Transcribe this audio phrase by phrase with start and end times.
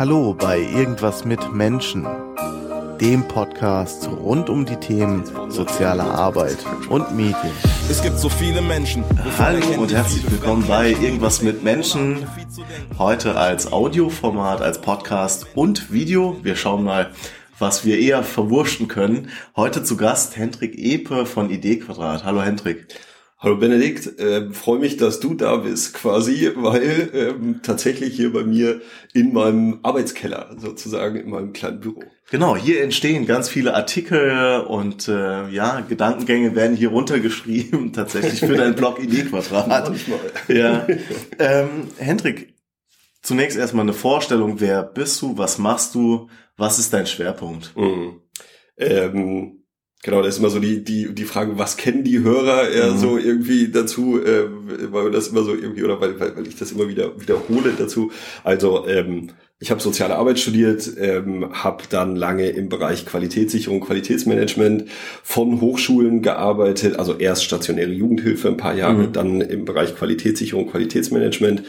[0.00, 2.06] Hallo bei Irgendwas mit Menschen,
[3.02, 6.56] dem Podcast rund um die Themen soziale Arbeit
[6.88, 7.52] und Medien.
[7.90, 9.04] Es gibt so viele Menschen.
[9.36, 12.26] Hallo und herzlich willkommen bei Irgendwas mit Menschen.
[12.96, 16.38] Heute als Audioformat, als Podcast und Video.
[16.42, 17.10] Wir schauen mal,
[17.58, 19.28] was wir eher verwurschten können.
[19.54, 22.24] Heute zu Gast Hendrik Epe von Idee Quadrat.
[22.24, 22.86] Hallo Hendrik.
[23.42, 28.44] Hallo Benedikt, äh, freue mich, dass du da bist quasi, weil ähm, tatsächlich hier bei
[28.44, 28.82] mir
[29.14, 32.04] in meinem Arbeitskeller sozusagen, in meinem kleinen Büro.
[32.30, 38.58] Genau, hier entstehen ganz viele Artikel und äh, ja, Gedankengänge werden hier runtergeschrieben, tatsächlich für
[38.58, 39.90] deinen Blog Idee Quadrat.
[40.48, 40.86] Ja.
[41.38, 42.52] Ähm, Hendrik,
[43.22, 47.74] zunächst erstmal eine Vorstellung, wer bist du, was machst du, was ist dein Schwerpunkt?
[47.74, 48.20] Mhm.
[48.76, 49.59] Ähm,
[50.02, 52.98] Genau, das ist immer so die, die, die Frage, was kennen die Hörer eher Mhm.
[52.98, 54.44] so irgendwie dazu, äh,
[54.90, 58.10] weil das immer so irgendwie, oder weil, weil, weil ich das immer wieder wiederhole dazu.
[58.42, 59.28] Also, ähm,
[59.62, 64.84] ich habe soziale Arbeit studiert, ähm, habe dann lange im Bereich Qualitätssicherung, Qualitätsmanagement
[65.22, 69.12] von Hochschulen gearbeitet, also erst stationäre Jugendhilfe ein paar Jahre, Mhm.
[69.12, 71.62] dann im Bereich Qualitätssicherung, Qualitätsmanagement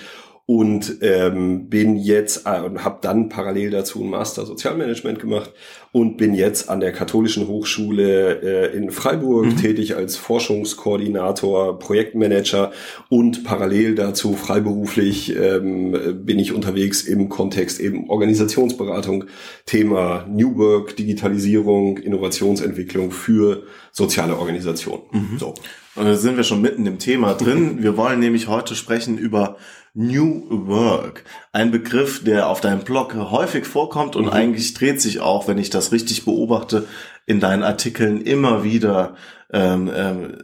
[0.52, 5.54] und ähm, bin jetzt äh, und habe dann parallel dazu einen Master Sozialmanagement gemacht
[5.94, 8.42] und bin jetzt an der Katholischen Hochschule
[8.74, 9.56] äh, in Freiburg Mhm.
[9.56, 12.74] tätig als Forschungskoordinator, Projektmanager
[13.08, 19.24] und parallel dazu freiberuflich ähm, bin ich unterwegs im Kontext eben Organisationsberatung,
[19.66, 25.04] Thema New Work, Digitalisierung, Innovationsentwicklung für soziale Organisationen.
[25.12, 25.38] Mhm.
[25.38, 25.54] So.
[25.96, 27.80] Und da sind wir schon mitten im Thema drin.
[27.84, 29.58] Wir wollen nämlich heute sprechen über
[29.94, 31.24] New Work.
[31.52, 34.32] Ein Begriff, der auf deinem Blog häufig vorkommt und Mhm.
[34.32, 36.88] eigentlich dreht sich auch, wenn ich das richtig beobachte,
[37.26, 39.16] in deinen Artikeln immer wieder,
[39.52, 40.38] ähm, ähm,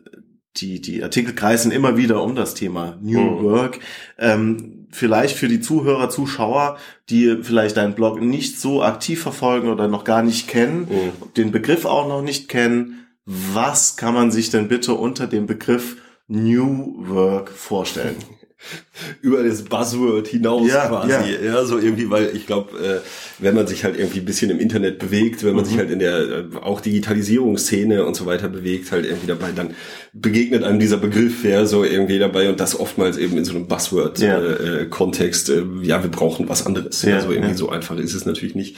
[0.58, 3.44] die, die Artikel kreisen immer wieder um das Thema New Mhm.
[3.44, 3.80] Work.
[4.18, 6.78] Ähm, vielleicht für die Zuhörer, Zuschauer,
[7.10, 11.34] die vielleicht deinen Blog nicht so aktiv verfolgen oder noch gar nicht kennen, Mhm.
[11.36, 15.98] den Begriff auch noch nicht kennen, was kann man sich denn bitte unter dem Begriff
[16.28, 18.16] New Work vorstellen?
[19.22, 21.12] über das Buzzword hinaus Ja, quasi.
[21.12, 21.26] ja.
[21.54, 21.66] Ja.
[21.66, 23.00] so irgendwie, weil ich glaube, äh,
[23.40, 25.70] wenn man sich halt irgendwie ein bisschen im Internet bewegt, wenn man Mhm.
[25.70, 29.76] sich halt in der äh, auch Digitalisierungsszene und so weiter bewegt, halt irgendwie dabei, dann
[30.14, 33.68] begegnet einem dieser Begriff ja so irgendwie dabei und das oftmals eben in so einem
[33.68, 34.40] Buzzword Ja.
[34.40, 35.50] äh, äh, Kontext.
[35.50, 37.02] Äh, ja, wir brauchen was anderes.
[37.04, 38.78] Ja, also irgendwie so einfach ist es natürlich nicht.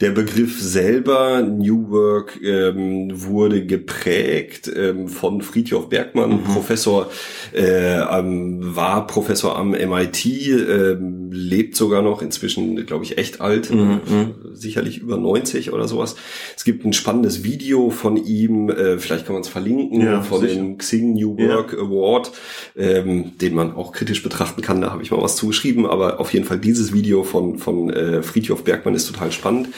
[0.00, 6.44] Der Begriff selber, New Work, ähm, wurde geprägt ähm, von Friedhof Bergmann, Mhm.
[6.44, 7.10] Professor,
[7.52, 13.70] äh, am, war Professor am MIT, ähm, lebt sogar noch, inzwischen, glaube ich, echt alt,
[13.70, 16.16] Mhm, äh, sicherlich über 90 oder sowas.
[16.56, 20.40] Es gibt ein spannendes Video von ihm, äh, vielleicht kann man es verlinken, Ja, von
[20.40, 20.54] sicher.
[20.56, 21.48] dem Xing New Ja.
[21.56, 22.32] Work Award,
[22.76, 26.32] ähm, den man auch kritisch betrachten kann, da habe ich mal was zugeschrieben, aber auf
[26.32, 29.68] jeden Fall dieses Video von, von äh, Friedhof Bergmann ist total spannend.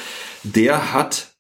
[0.45, 1.37] Der hat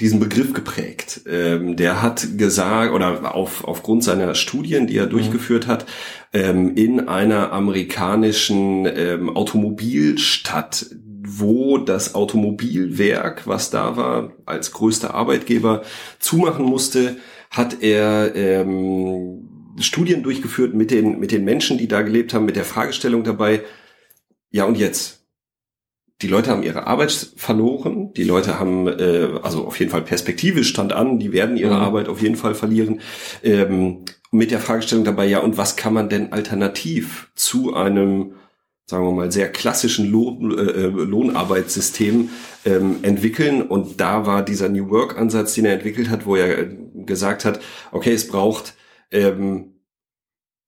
[0.00, 1.22] diesen Begriff geprägt.
[1.26, 5.86] Ähm, der hat gesagt, oder auf, aufgrund seiner Studien, die er durchgeführt hat,
[6.32, 10.86] ähm, in einer amerikanischen ähm, Automobilstadt,
[11.26, 15.82] wo das Automobilwerk, was da war, als größter Arbeitgeber
[16.18, 17.16] zumachen musste,
[17.50, 22.56] hat er ähm, Studien durchgeführt mit den, mit den Menschen, die da gelebt haben, mit
[22.56, 23.62] der Fragestellung dabei,
[24.50, 25.23] ja und jetzt?
[26.22, 30.68] Die Leute haben ihre Arbeit verloren, die Leute haben, äh, also auf jeden Fall perspektivisch
[30.68, 31.80] stand an, die werden ihre Mhm.
[31.82, 33.00] Arbeit auf jeden Fall verlieren.
[33.42, 38.34] Ähm, mit der Fragestellung dabei, ja, und was kann man denn alternativ zu einem,
[38.86, 42.30] sagen wir mal, sehr klassischen Lohn, äh, Lohnarbeitssystem
[42.64, 43.62] ähm, entwickeln?
[43.62, 46.76] Und da war dieser New Work-Ansatz, den er entwickelt hat, wo er äh,
[47.06, 47.60] gesagt hat,
[47.92, 48.74] okay, es braucht
[49.10, 49.73] ähm,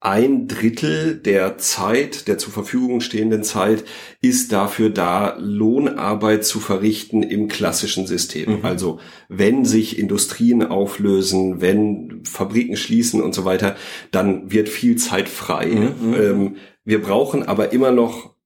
[0.01, 3.85] ein Drittel der Zeit, der zur Verfügung stehenden Zeit,
[4.21, 8.59] ist dafür da, Lohnarbeit zu verrichten im klassischen System.
[8.59, 8.65] Mhm.
[8.65, 13.77] Also wenn sich Industrien auflösen, wenn Fabriken schließen und so weiter,
[14.11, 15.67] dann wird viel Zeit frei.
[15.67, 16.15] Mhm.
[16.15, 18.37] Ähm, wir brauchen aber immer noch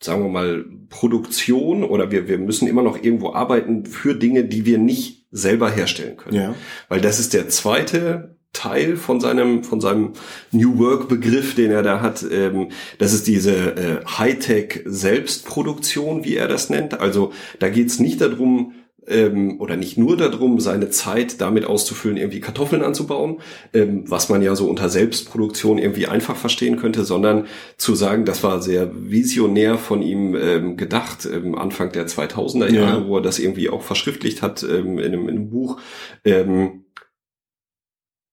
[0.00, 4.64] sagen wir mal, Produktion oder wir, wir müssen immer noch irgendwo arbeiten für Dinge, die
[4.64, 6.36] wir nicht selber herstellen können.
[6.36, 6.54] Ja.
[6.88, 10.12] Weil das ist der zweite Teil von seinem, von seinem
[10.52, 12.24] New Work Begriff, den er da hat.
[12.30, 12.68] Ähm,
[12.98, 17.00] das ist diese äh, Hightech Selbstproduktion, wie er das nennt.
[17.00, 18.72] Also da geht es nicht darum,
[19.08, 23.38] ähm, oder nicht nur darum, seine Zeit damit auszufüllen, irgendwie Kartoffeln anzubauen,
[23.72, 27.46] ähm, was man ja so unter Selbstproduktion irgendwie einfach verstehen könnte, sondern
[27.76, 32.82] zu sagen, das war sehr visionär von ihm ähm, gedacht, ähm, Anfang der 2000er Ja.
[32.82, 35.80] Jahre, wo er das irgendwie auch verschriftlicht hat ähm, in, einem, in einem Buch.
[36.24, 36.84] Ähm,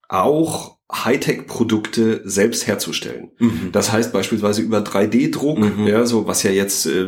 [0.09, 3.31] auch Hightech-Produkte selbst herzustellen.
[3.39, 3.69] Mhm.
[3.71, 5.87] Das heißt beispielsweise über 3D-Druck, mhm.
[5.87, 7.05] ja, so was ja jetzt äh,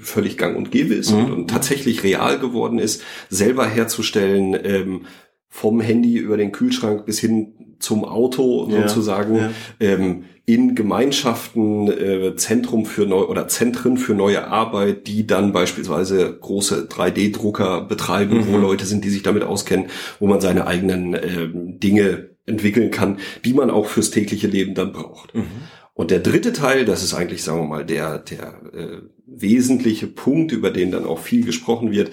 [0.00, 1.18] völlig gang und gäbe ist mhm.
[1.18, 5.06] und, und, tatsächlich real geworden ist, selber herzustellen, ähm,
[5.54, 8.88] vom Handy über den Kühlschrank bis hin zum Auto ja.
[8.88, 9.50] sozusagen, ja.
[9.80, 16.36] Ähm, in Gemeinschaften, äh, Zentrum für neu oder Zentren für neue Arbeit, die dann beispielsweise
[16.40, 18.52] große 3D-Drucker betreiben, mhm.
[18.52, 19.86] wo Leute sind, die sich damit auskennen,
[20.20, 24.92] wo man seine eigenen äh, Dinge entwickeln kann, die man auch fürs tägliche Leben dann
[24.92, 25.34] braucht.
[25.34, 25.44] Mhm.
[25.94, 29.02] Und der dritte Teil, das ist eigentlich, sagen wir mal, der, der äh,
[29.42, 32.12] wesentliche Punkt, über den dann auch viel gesprochen wird,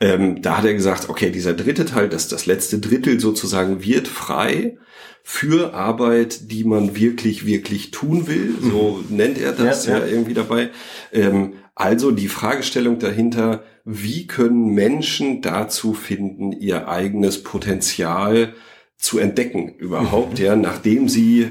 [0.00, 4.08] ähm, da hat er gesagt, okay, dieser dritte Teil, das, das letzte Drittel sozusagen wird
[4.08, 4.78] frei
[5.22, 8.54] für Arbeit, die man wirklich, wirklich tun will.
[8.60, 9.16] So mhm.
[9.16, 10.70] nennt er das ja, ja, ja irgendwie dabei.
[11.12, 18.54] Ähm, also die Fragestellung dahinter, wie können Menschen dazu finden, ihr eigenes Potenzial
[19.00, 21.48] zu entdecken überhaupt, ja, nachdem sie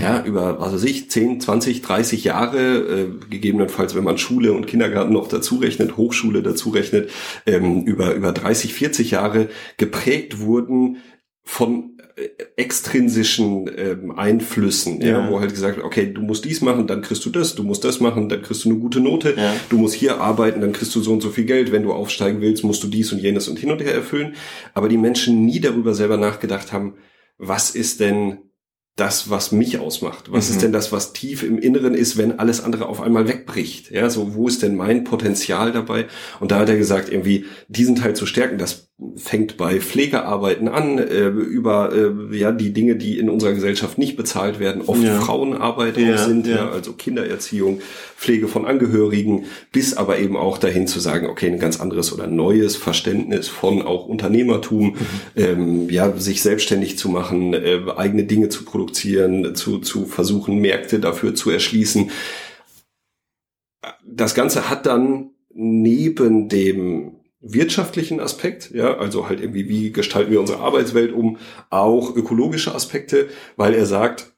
[0.00, 4.66] ja über, was weiß ich, 10, 20, 30 Jahre, äh, gegebenenfalls, wenn man Schule und
[4.66, 7.10] Kindergarten noch dazu rechnet, Hochschule dazu rechnet,
[7.44, 10.96] ähm, über, über 30, 40 Jahre geprägt wurden
[11.42, 11.93] von
[12.56, 15.20] extrinsischen ähm, Einflüssen, ja.
[15.20, 15.30] ja.
[15.30, 17.84] wo halt gesagt wird, okay, du musst dies machen, dann kriegst du das, du musst
[17.84, 19.54] das machen, dann kriegst du eine gute Note, ja.
[19.68, 22.40] du musst hier arbeiten, dann kriegst du so und so viel Geld, wenn du aufsteigen
[22.40, 24.34] willst, musst du dies und jenes und hin und her erfüllen,
[24.74, 26.94] aber die Menschen nie darüber selber nachgedacht haben,
[27.36, 28.38] was ist denn
[28.96, 30.30] das, was mich ausmacht?
[30.30, 30.54] Was mhm.
[30.54, 33.90] ist denn das, was tief im Inneren ist, wenn alles andere auf einmal wegbricht?
[33.90, 36.06] Ja, so wo ist denn mein Potenzial dabei?
[36.38, 40.98] Und da hat er gesagt, irgendwie diesen Teil zu stärken, das fängt bei Pflegearbeiten an,
[40.98, 45.20] äh, über äh, ja die Dinge, die in unserer Gesellschaft nicht bezahlt werden, oft ja.
[45.20, 46.70] Frauenarbeit ja, sind, ja.
[46.70, 47.80] also Kindererziehung,
[48.16, 52.28] Pflege von Angehörigen, bis aber eben auch dahin zu sagen, okay, ein ganz anderes oder
[52.28, 54.96] neues Verständnis von auch Unternehmertum, mhm.
[55.34, 61.00] ähm, ja, sich selbstständig zu machen, äh, eigene Dinge zu produzieren, zu, zu versuchen, Märkte
[61.00, 62.10] dafür zu erschließen.
[64.06, 67.13] Das Ganze hat dann neben dem
[67.44, 71.38] wirtschaftlichen Aspekt, ja, also halt irgendwie, wie gestalten wir unsere Arbeitswelt um,
[71.70, 74.33] auch ökologische Aspekte, weil er sagt,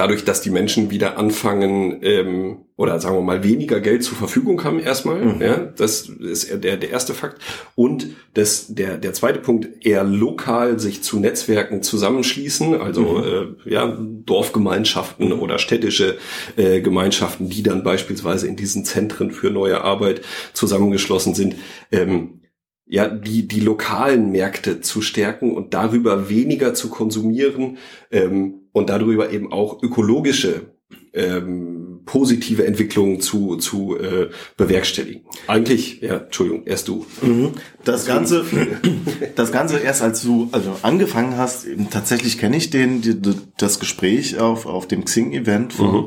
[0.00, 4.64] dadurch, dass die Menschen wieder anfangen ähm, oder sagen wir mal weniger Geld zur Verfügung
[4.64, 5.42] haben erstmal, mhm.
[5.42, 7.42] ja, das ist der der erste Fakt
[7.74, 13.56] und das der der zweite Punkt eher lokal sich zu Netzwerken zusammenschließen, also mhm.
[13.66, 16.16] äh, ja Dorfgemeinschaften oder städtische
[16.56, 20.22] äh, Gemeinschaften, die dann beispielsweise in diesen Zentren für neue Arbeit
[20.54, 21.56] zusammengeschlossen sind.
[21.92, 22.40] Ähm,
[22.86, 27.78] ja, die, die lokalen Märkte zu stärken und darüber weniger zu konsumieren
[28.10, 30.72] ähm, und darüber eben auch ökologische
[31.12, 35.22] ähm, positive Entwicklungen zu, zu äh, bewerkstelligen.
[35.46, 37.06] Eigentlich, ja, Entschuldigung, erst du.
[37.22, 37.52] Mhm.
[37.84, 38.44] Das Ganze,
[39.36, 43.20] das Ganze erst als du also angefangen hast, tatsächlich kenne ich den, die,
[43.56, 46.06] das Gespräch auf, auf dem Xing-Event von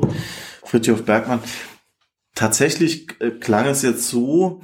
[0.64, 1.40] Fritjof Bergmann.
[2.34, 4.60] Tatsächlich äh, klang es jetzt so,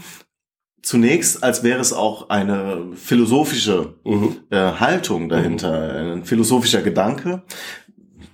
[0.83, 4.37] zunächst, als wäre es auch eine philosophische mhm.
[4.51, 6.13] äh, Haltung dahinter, mhm.
[6.13, 7.43] ein philosophischer Gedanke.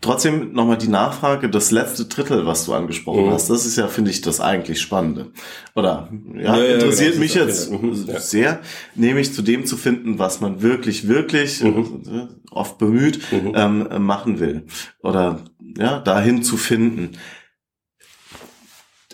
[0.00, 3.30] Trotzdem nochmal die Nachfrage, das letzte Drittel, was du angesprochen mhm.
[3.30, 5.32] hast, das ist ja, finde ich, das eigentlich Spannende.
[5.74, 7.70] Oder ja, ja interessiert ja, genau, mich jetzt
[8.06, 8.20] ja.
[8.20, 8.60] sehr,
[8.94, 12.02] nämlich zu dem zu finden, was man wirklich, wirklich mhm.
[12.06, 13.52] Äh, oft bemüht mhm.
[13.54, 14.66] ähm, machen will.
[15.02, 15.40] Oder
[15.76, 17.16] ja, dahin zu finden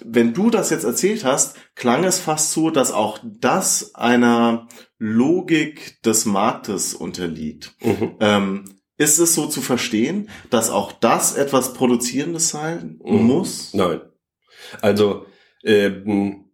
[0.05, 6.03] wenn du das jetzt erzählt hast, klang es fast so, dass auch das einer Logik
[6.03, 7.75] des Marktes unterliegt.
[7.83, 8.17] Mhm.
[8.21, 8.65] Ähm,
[9.03, 13.23] ist es so zu verstehen, dass auch das etwas Produzierendes sein mhm.
[13.23, 13.75] muss?
[13.75, 14.01] Nein.
[14.81, 15.27] Also
[15.65, 16.45] ähm,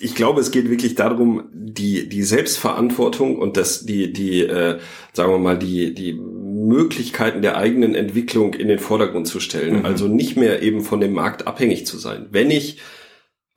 [0.00, 4.78] ich glaube, es geht wirklich darum, die die Selbstverantwortung und das die die äh,
[5.12, 9.80] sagen wir mal die die Möglichkeiten der eigenen Entwicklung in den Vordergrund zu stellen.
[9.80, 9.84] Mhm.
[9.84, 12.28] Also nicht mehr eben von dem Markt abhängig zu sein.
[12.30, 12.78] Wenn ich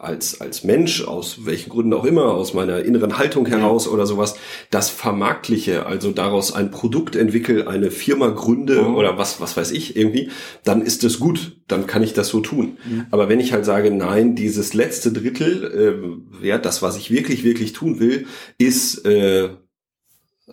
[0.04, 4.36] als, als Mensch, aus welchen Gründen auch immer, aus meiner inneren Haltung heraus oder sowas,
[4.70, 8.96] das vermarktliche, also daraus ein Produkt entwickle, eine Firma gründe mhm.
[8.96, 10.30] oder was, was weiß ich irgendwie,
[10.64, 12.78] dann ist es gut, dann kann ich das so tun.
[12.86, 13.06] Mhm.
[13.12, 17.44] Aber wenn ich halt sage, nein, dieses letzte Drittel, äh, ja, das, was ich wirklich,
[17.44, 19.50] wirklich tun will, ist äh,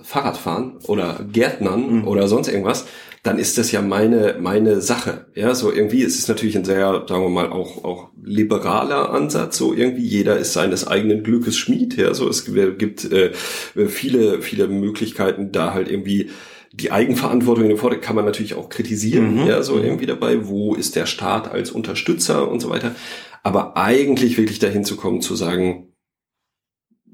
[0.02, 2.08] Fahrradfahren oder Gärtnern mhm.
[2.08, 2.86] oder sonst irgendwas,
[3.22, 5.26] dann ist das ja meine, meine Sache.
[5.34, 9.58] Ja, so irgendwie ist es natürlich ein sehr, sagen wir mal, auch, auch liberaler Ansatz.
[9.58, 11.96] So irgendwie jeder ist seines eigenen Glückes Schmied.
[11.96, 16.30] Ja, so es gibt äh, viele, viele Möglichkeiten, da halt irgendwie
[16.72, 19.42] die Eigenverantwortung in dem Vorteil kann man natürlich auch kritisieren.
[19.42, 19.46] Mhm.
[19.46, 19.84] Ja, so mhm.
[19.84, 20.46] irgendwie dabei.
[20.46, 22.94] Wo ist der Staat als Unterstützer und so weiter.
[23.42, 25.89] Aber eigentlich wirklich dahin zu kommen, zu sagen,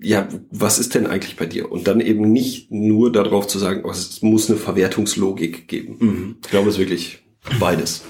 [0.00, 1.70] ja, was ist denn eigentlich bei dir?
[1.70, 5.96] Und dann eben nicht nur darauf zu sagen, oh, es muss eine Verwertungslogik geben.
[5.98, 6.36] Mhm.
[6.42, 7.24] Ich glaube, es ist wirklich
[7.58, 8.02] beides.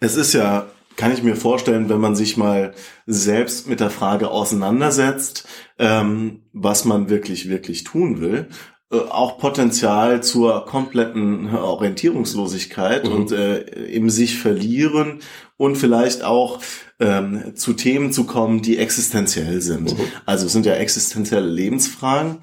[0.00, 2.74] Es ist ja, kann ich mir vorstellen, wenn man sich mal
[3.06, 5.46] selbst mit der Frage auseinandersetzt,
[5.78, 8.48] ähm, was man wirklich, wirklich tun will,
[8.92, 13.12] äh, auch Potenzial zur kompletten Orientierungslosigkeit mhm.
[13.12, 15.20] und äh, im sich verlieren
[15.56, 16.60] und vielleicht auch
[17.02, 19.98] ähm, zu Themen zu kommen, die existenziell sind.
[19.98, 20.04] Mhm.
[20.24, 22.38] Also es sind ja existenzielle Lebensfragen.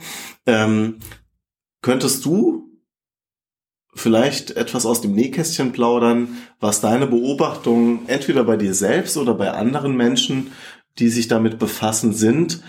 [0.46, 0.98] Ähm,
[1.82, 2.70] könntest du
[3.96, 9.52] vielleicht etwas aus dem Nähkästchen plaudern, was deine Beobachtungen entweder bei dir selbst oder bei
[9.52, 10.52] anderen Menschen,
[11.00, 12.62] die sich damit befassen, sind,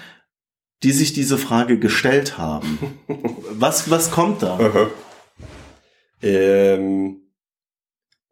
[0.85, 2.79] die sich diese Frage gestellt haben.
[3.51, 4.89] was, was kommt da?
[6.23, 7.20] Ähm,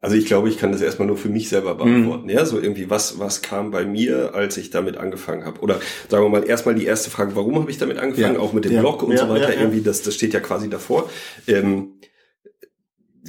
[0.01, 2.25] also ich glaube, ich kann das erstmal nur für mich selber beantworten.
[2.25, 2.31] Mhm.
[2.31, 5.61] Ja, so irgendwie, was, was kam bei mir, als ich damit angefangen habe?
[5.61, 8.37] Oder sagen wir mal erstmal die erste Frage, warum habe ich damit angefangen?
[8.37, 8.41] Ja.
[8.41, 8.81] Auch mit dem ja.
[8.81, 9.57] Blog und ja, so weiter.
[9.57, 11.11] Irgendwie, das, das steht ja quasi davor.
[11.49, 11.95] Ähm,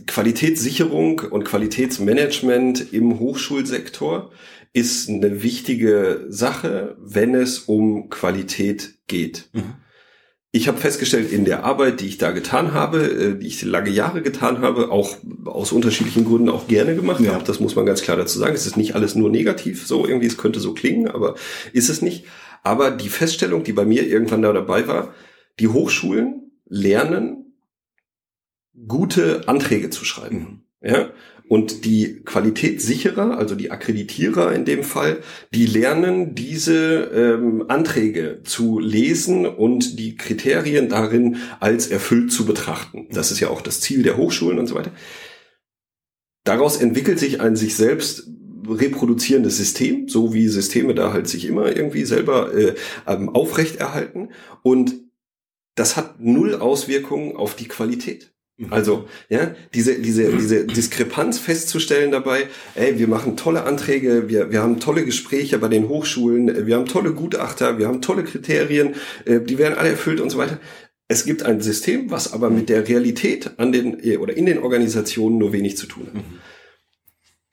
[0.06, 4.32] Qualitätssicherung und Qualitätsmanagement im Hochschulsektor
[4.72, 9.50] ist eine wichtige Sache, wenn es um Qualität geht.
[9.54, 9.74] Mhm.
[10.52, 13.92] Ich habe festgestellt, in der Arbeit, die ich da getan habe, äh, die ich lange
[13.92, 17.34] Jahre getan habe, auch aus unterschiedlichen Gründen auch gerne gemacht ja.
[17.34, 18.56] habe, das muss man ganz klar dazu sagen.
[18.56, 21.36] Es ist nicht alles nur negativ, so irgendwie, es könnte so klingen, aber
[21.72, 22.26] ist es nicht.
[22.64, 25.14] Aber die Feststellung, die bei mir irgendwann da dabei war,
[25.60, 27.54] die Hochschulen lernen,
[28.88, 30.38] gute Anträge zu schreiben.
[30.38, 30.62] Mhm.
[30.82, 31.12] Ja,
[31.50, 35.18] und die Qualitätssicherer, also die Akkreditierer in dem Fall,
[35.52, 43.08] die lernen diese ähm, Anträge zu lesen und die Kriterien darin als erfüllt zu betrachten.
[43.12, 44.92] Das ist ja auch das Ziel der Hochschulen und so weiter.
[46.44, 48.30] Daraus entwickelt sich ein sich selbst
[48.68, 52.76] reproduzierendes System, so wie Systeme da halt sich immer irgendwie selber äh,
[53.08, 54.30] ähm, aufrechterhalten.
[54.62, 54.96] Und
[55.74, 58.34] das hat null Auswirkungen auf die Qualität.
[58.60, 58.74] Mhm.
[58.74, 64.62] Also, ja, diese, diese, diese Diskrepanz festzustellen dabei, ey, wir machen tolle Anträge, wir, wir
[64.62, 69.40] haben tolle Gespräche bei den Hochschulen, wir haben tolle Gutachter, wir haben tolle Kriterien, äh,
[69.40, 70.60] die werden alle erfüllt und so weiter.
[71.08, 74.60] Es gibt ein System, was aber mit der Realität an den, äh, oder in den
[74.60, 76.16] Organisationen nur wenig zu tun hat.
[76.16, 76.40] Mhm.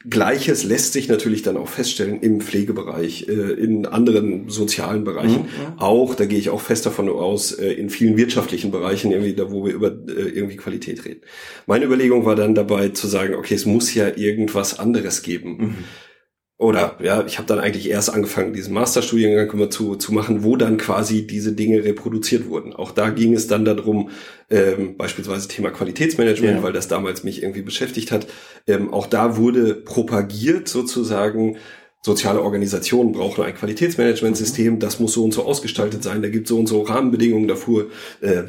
[0.09, 5.43] Gleiches lässt sich natürlich dann auch feststellen im Pflegebereich, äh, in anderen sozialen Bereichen.
[5.43, 9.35] Mhm, auch, da gehe ich auch fest davon aus, äh, in vielen wirtschaftlichen Bereichen, irgendwie,
[9.35, 11.23] da wo wir über äh, irgendwie Qualität reden.
[11.67, 15.57] Meine Überlegung war dann dabei zu sagen, okay, es muss ja irgendwas anderes geben.
[15.59, 15.75] Mhm
[16.59, 20.79] oder ja, ich habe dann eigentlich erst angefangen, diesen Masterstudiengang zu, zu machen, wo dann
[20.79, 22.73] quasi diese Dinge reproduziert wurden.
[22.73, 24.09] Auch da ging es dann darum,
[24.49, 26.63] ähm, beispielsweise Thema Qualitätsmanagement, ja.
[26.63, 28.27] weil das damals mich irgendwie beschäftigt hat.
[28.67, 31.59] Ähm, auch da wurde propagiert sozusagen,
[32.03, 36.57] soziale Organisationen brauchen ein Qualitätsmanagementsystem, das muss so und so ausgestaltet sein, da gibt so
[36.57, 38.45] und so Rahmenbedingungen dafür, äh,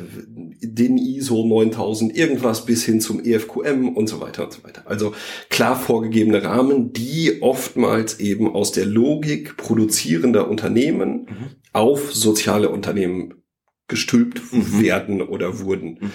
[0.61, 4.83] den ISO 9000 irgendwas bis hin zum EFQM und so weiter und so weiter.
[4.85, 5.13] Also
[5.49, 11.49] klar vorgegebene Rahmen, die oftmals eben aus der Logik produzierender Unternehmen mhm.
[11.73, 13.33] auf soziale Unternehmen
[13.87, 14.81] gestülpt mhm.
[14.81, 15.97] werden oder wurden.
[15.99, 16.11] Mhm.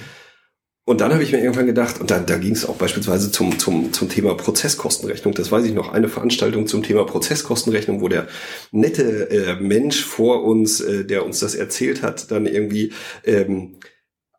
[0.85, 3.57] Und dann habe ich mir irgendwann gedacht, und da, da ging es auch beispielsweise zum,
[3.61, 5.33] zum, zum Thema Prozesskostenrechnung.
[5.33, 8.27] Das weiß ich noch, eine Veranstaltung zum Thema Prozesskostenrechnung, wo der
[8.73, 12.93] nette äh, Mensch vor uns, äh, der uns das erzählt hat, dann irgendwie
[13.25, 13.77] ähm,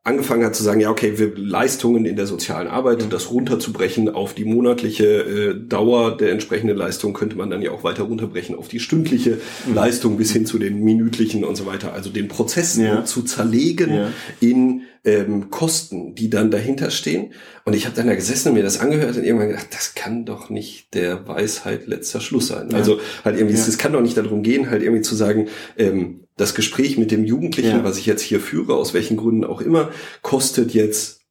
[0.06, 4.34] angefangen hat zu sagen, ja, okay, wir Leistungen in der sozialen Arbeit, das runterzubrechen auf
[4.34, 8.68] die monatliche äh, Dauer der entsprechenden Leistung, könnte man dann ja auch weiter runterbrechen auf
[8.68, 9.76] die stündliche mhm.
[9.76, 11.94] Leistung bis hin zu den minütlichen und so weiter.
[11.94, 13.06] Also den Prozess ja.
[13.06, 14.10] zu zerlegen ja.
[14.42, 17.32] in ähm, Kosten, die dann dahinter stehen.
[17.64, 20.26] Und ich habe dann da gesessen und mir das angehört und irgendwann gedacht, das kann
[20.26, 22.70] doch nicht der Weisheit letzter Schluss sein.
[22.72, 22.78] Ja.
[22.78, 26.56] Also halt irgendwie, es kann doch nicht darum gehen, halt irgendwie zu sagen, ähm, das
[26.56, 27.84] Gespräch mit dem Jugendlichen, ja.
[27.84, 31.22] was ich jetzt hier führe, aus welchen Gründen auch immer, kostet jetzt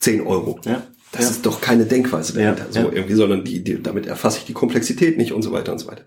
[0.00, 0.60] 10 Euro.
[0.64, 0.82] Ja.
[1.12, 1.30] Das ja.
[1.30, 5.16] ist doch keine Denkweise dahinter, so irgendwie, sondern die, die, damit erfasse ich die Komplexität
[5.16, 6.02] nicht und so weiter und so weiter.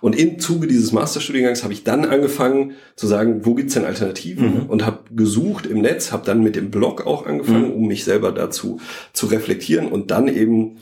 [0.00, 4.54] Und im Zuge dieses Masterstudiengangs habe ich dann angefangen zu sagen, wo gibt's denn Alternativen?
[4.54, 4.66] Mhm.
[4.66, 7.72] Und habe gesucht im Netz, habe dann mit dem Blog auch angefangen, mhm.
[7.72, 8.78] um mich selber dazu
[9.12, 10.76] zu reflektieren und dann eben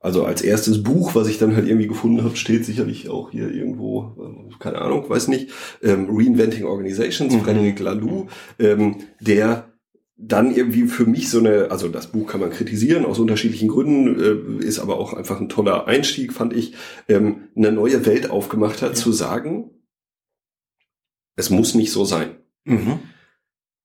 [0.00, 3.50] also als erstes Buch, was ich dann halt irgendwie gefunden habe, steht sicherlich auch hier
[3.50, 5.50] irgendwo, äh, keine Ahnung, weiß nicht,
[5.82, 7.40] ähm, Reinventing Organizations, mhm.
[7.42, 8.26] Frederic Laloux,
[8.58, 9.70] ähm, der
[10.16, 14.60] dann irgendwie für mich so eine, also das Buch kann man kritisieren aus unterschiedlichen Gründen,
[14.60, 16.74] äh, ist aber auch einfach ein toller Einstieg, fand ich,
[17.08, 18.94] ähm, eine neue Welt aufgemacht hat, ja.
[18.94, 19.70] zu sagen,
[21.36, 22.36] es muss nicht so sein.
[22.64, 23.00] Mhm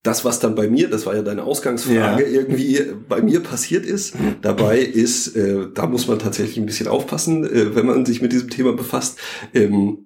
[0.05, 2.29] das, was dann bei mir, das war ja deine Ausgangsfrage, ja.
[2.29, 7.43] irgendwie bei mir passiert ist, dabei ist, äh, da muss man tatsächlich ein bisschen aufpassen,
[7.43, 9.17] äh, wenn man sich mit diesem Thema befasst.
[9.53, 10.05] Ähm,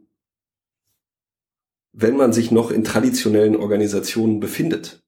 [1.91, 5.03] wenn man sich noch in traditionellen Organisationen befindet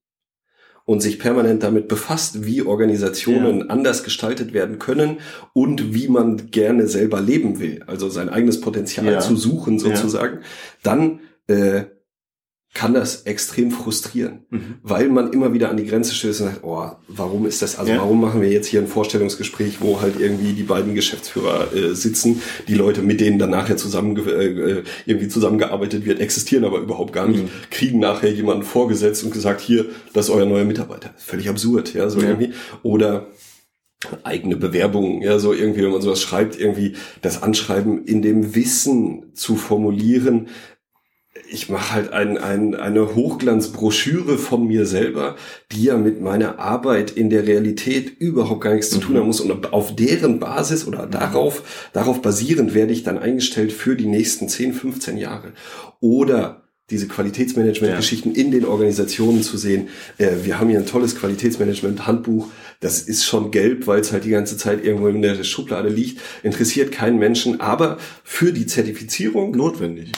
[0.83, 3.65] und sich permanent damit befasst, wie Organisationen ja.
[3.67, 5.19] anders gestaltet werden können
[5.53, 9.19] und wie man gerne selber leben will, also sein eigenes Potenzial ja.
[9.19, 10.39] zu suchen sozusagen,
[10.83, 11.83] dann äh,
[12.73, 14.75] kann das extrem frustrieren, mhm.
[14.81, 17.91] weil man immer wieder an die Grenze stößt und sagt, oh, warum ist das, also
[17.91, 17.97] ja.
[17.97, 22.41] warum machen wir jetzt hier ein Vorstellungsgespräch, wo halt irgendwie die beiden Geschäftsführer äh, sitzen,
[22.69, 27.27] die Leute, mit denen dann nachher zusammen äh, irgendwie zusammengearbeitet wird, existieren aber überhaupt gar
[27.27, 27.49] nicht, mhm.
[27.71, 31.13] kriegen nachher jemanden vorgesetzt und gesagt, hier, das ist euer neuer Mitarbeiter.
[31.17, 32.29] Völlig absurd, ja, so ja.
[32.29, 32.53] irgendwie.
[32.83, 33.27] Oder
[34.23, 39.33] eigene Bewerbungen, ja, so irgendwie, wenn man sowas schreibt, irgendwie das Anschreiben in dem Wissen
[39.33, 40.47] zu formulieren,
[41.51, 45.35] ich mache halt ein, ein, eine Hochglanzbroschüre von mir selber,
[45.71, 49.41] die ja mit meiner Arbeit in der Realität überhaupt gar nichts zu tun haben muss.
[49.41, 54.47] Und auf deren Basis oder darauf, darauf basierend werde ich dann eingestellt für die nächsten
[54.47, 55.51] 10, 15 Jahre.
[55.99, 58.41] Oder diese Qualitätsmanagement-Geschichten ja.
[58.41, 59.89] in den Organisationen zu sehen.
[60.17, 62.47] Äh, wir haben hier ein tolles Qualitätsmanagement-Handbuch.
[62.79, 66.21] Das ist schon gelb, weil es halt die ganze Zeit irgendwo in der Schublade liegt.
[66.43, 70.11] Interessiert keinen Menschen, aber für die Zertifizierung notwendig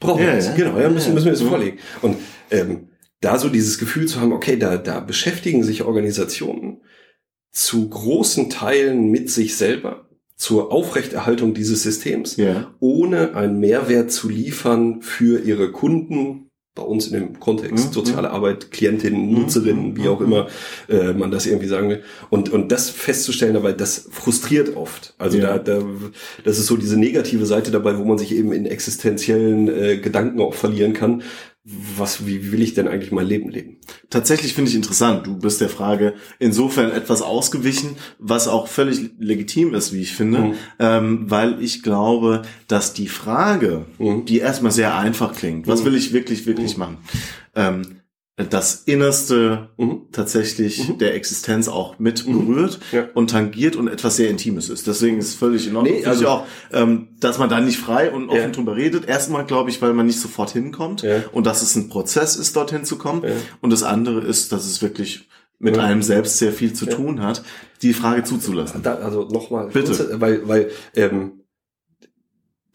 [0.00, 0.54] brauchen ja, wir das.
[0.54, 1.78] Genau, ja, müssen, müssen wir das vorlegen.
[2.02, 2.16] Und
[2.50, 2.88] ähm,
[3.20, 6.80] da so dieses Gefühl zu haben, okay, da, da beschäftigen sich Organisationen
[7.52, 12.74] zu großen Teilen mit sich selber zur Aufrechterhaltung dieses Systems, ja.
[12.80, 17.92] ohne einen Mehrwert zu liefern für ihre Kunden, bei uns in dem Kontext mhm.
[17.92, 19.40] soziale Arbeit, Klientinnen, mhm.
[19.40, 20.46] Nutzerinnen, wie auch immer
[20.88, 22.02] äh, man das irgendwie sagen will.
[22.30, 25.14] Und, und das festzustellen dabei, das frustriert oft.
[25.18, 25.58] Also ja.
[25.58, 25.84] da, da,
[26.44, 30.40] das ist so diese negative Seite dabei, wo man sich eben in existenziellen äh, Gedanken
[30.40, 31.22] auch verlieren kann,
[31.62, 33.76] was, wie will ich denn eigentlich mein Leben leben?
[34.08, 35.26] Tatsächlich finde ich interessant.
[35.26, 40.38] Du bist der Frage insofern etwas ausgewichen, was auch völlig legitim ist, wie ich finde,
[40.38, 40.54] mhm.
[40.78, 44.24] ähm, weil ich glaube, dass die Frage, mhm.
[44.24, 45.86] die erstmal sehr einfach klingt, was mhm.
[45.86, 46.80] will ich wirklich, wirklich mhm.
[46.80, 46.98] machen,
[47.54, 47.99] ähm,
[48.48, 50.02] das Innerste mhm.
[50.12, 50.98] tatsächlich mhm.
[50.98, 52.46] der Existenz auch mit mhm.
[52.46, 53.08] berührt ja.
[53.14, 54.86] und tangiert und etwas sehr Intimes ist.
[54.86, 55.94] Deswegen ist es völlig in Ordnung.
[55.94, 58.48] Nee, also auch, ähm, dass man da nicht frei und offen ja.
[58.48, 59.06] drüber redet.
[59.06, 61.24] Erstmal glaube ich, weil man nicht sofort hinkommt ja.
[61.32, 63.24] und dass es ein Prozess ist, dorthin zu kommen.
[63.60, 65.28] Und das andere ist, dass es wirklich
[65.60, 67.42] mit einem selbst sehr viel zu tun hat,
[67.82, 68.82] die Frage zuzulassen.
[68.82, 71.39] Da, also nochmal, bitte, weil, weil ähm,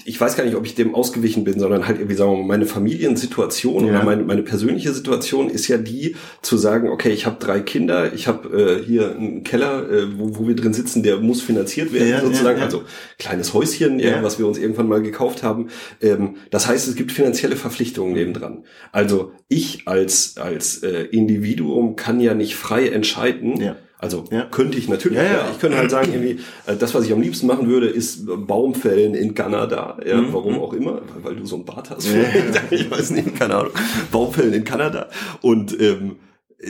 [0.07, 2.47] ich weiß gar nicht, ob ich dem ausgewichen bin, sondern halt irgendwie sagen wir mal,
[2.47, 3.91] meine Familiensituation ja.
[3.91, 8.13] oder meine, meine persönliche Situation ist ja die, zu sagen, okay, ich habe drei Kinder,
[8.13, 11.91] ich habe äh, hier einen Keller, äh, wo, wo wir drin sitzen, der muss finanziert
[11.91, 12.83] werden ja, sozusagen, ja, also
[13.17, 14.21] kleines Häuschen, ja.
[14.21, 15.69] was wir uns irgendwann mal gekauft haben.
[16.01, 18.63] Ähm, das heißt, es gibt finanzielle Verpflichtungen nebendran.
[18.91, 23.59] Also ich als als äh, Individuum kann ja nicht frei entscheiden.
[24.01, 24.45] Ja also ja.
[24.45, 25.17] könnte ich natürlich.
[25.17, 25.51] Ja, ja.
[25.51, 29.15] Ich könnte halt sagen, irgendwie, äh, das, was ich am liebsten machen würde, ist Baumfällen
[29.15, 29.97] in Kanada.
[30.05, 30.33] Ja, mhm.
[30.33, 32.07] warum auch immer, weil du so ein Bart hast.
[32.69, 33.71] ich weiß nicht, keine Ahnung.
[34.11, 35.09] Baumfällen in Kanada.
[35.41, 36.17] Und ähm,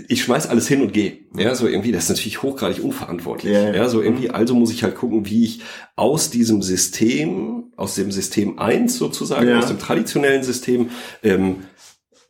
[0.07, 1.19] ich schmeiß alles hin und gehe.
[1.35, 3.51] Ja, so irgendwie, das ist natürlich hochgradig unverantwortlich.
[3.51, 3.89] Ja, ja.
[3.89, 4.35] so irgendwie, mhm.
[4.35, 5.61] also muss ich halt gucken, wie ich
[5.95, 9.59] aus diesem System, aus dem System eins sozusagen, ja.
[9.59, 10.89] aus dem traditionellen System,
[11.23, 11.63] ähm,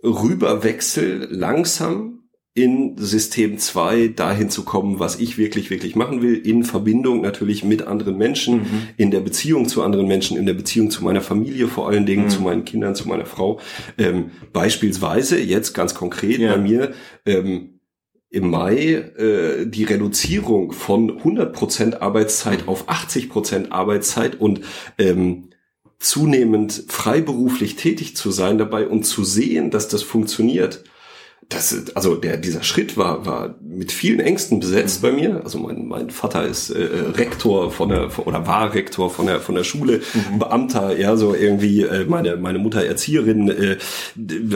[0.03, 2.24] rüberwechsel langsam
[2.57, 7.65] in System 2 dahin zu kommen, was ich wirklich, wirklich machen will, in Verbindung natürlich
[7.65, 8.87] mit anderen Menschen, mhm.
[8.95, 12.23] in der Beziehung zu anderen Menschen, in der Beziehung zu meiner Familie vor allen Dingen,
[12.23, 12.29] mhm.
[12.29, 13.59] zu meinen Kindern, zu meiner Frau.
[13.97, 16.53] Ähm, beispielsweise jetzt ganz konkret ja.
[16.53, 16.93] bei mir
[17.25, 17.81] ähm,
[18.29, 22.69] im Mai äh, die Reduzierung von 100% Arbeitszeit mhm.
[22.69, 24.61] auf 80% Arbeitszeit und
[24.97, 25.49] ähm,
[25.99, 30.85] zunehmend freiberuflich tätig zu sein dabei und zu sehen, dass das funktioniert
[31.49, 35.41] das, also der, dieser Schritt war, war mit vielen Ängsten besetzt bei mir.
[35.43, 39.53] Also mein, mein Vater ist äh, Rektor von der, oder war Rektor von der, von
[39.53, 40.39] der Schule, mhm.
[40.39, 43.77] Beamter, ja, so irgendwie, äh, meine, meine Mutter Erzieherin, äh,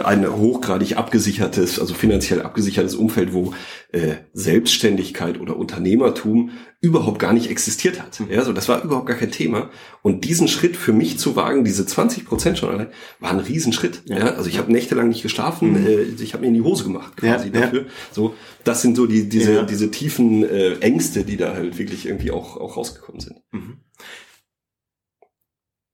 [0.04, 3.54] ein hochgradig abgesichertes, also finanziell abgesichertes Umfeld, wo
[3.92, 8.20] äh, Selbstständigkeit oder Unternehmertum überhaupt gar nicht existiert hat.
[8.22, 8.32] Mhm.
[8.32, 9.70] Ja, so das war überhaupt gar kein Thema.
[10.02, 12.88] Und diesen Schritt für mich zu wagen, diese 20 Prozent schon allein,
[13.20, 14.02] war ein Riesenschritt.
[14.06, 14.18] Ja.
[14.20, 15.88] ja also ich habe nächtelang nicht geschlafen, mhm.
[15.88, 17.82] äh, ich habe mir in die Hose gemacht quasi ja, dafür.
[17.82, 17.88] Ja.
[18.12, 19.64] So, das sind so die diese ja.
[19.64, 23.42] diese tiefen äh, Ängste, die da halt wirklich irgendwie auch auch rausgekommen sind.
[23.52, 23.82] Mhm.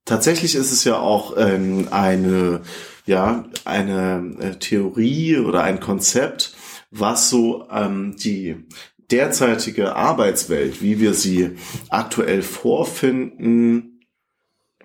[0.05, 2.61] Tatsächlich ist es ja auch ähm, eine
[3.07, 6.53] ja eine äh, Theorie oder ein Konzept,
[6.91, 8.67] was so ähm, die
[9.11, 11.57] derzeitige Arbeitswelt, wie wir sie
[11.89, 13.95] aktuell vorfinden,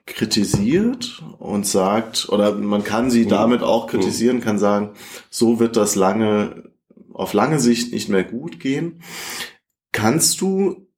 [0.07, 4.95] kritisiert und sagt, oder man kann sie damit auch kritisieren, kann sagen,
[5.31, 6.71] so wird das lange,
[7.13, 9.03] auf lange Sicht nicht mehr gut gehen.
[9.93, 10.89] Kannst du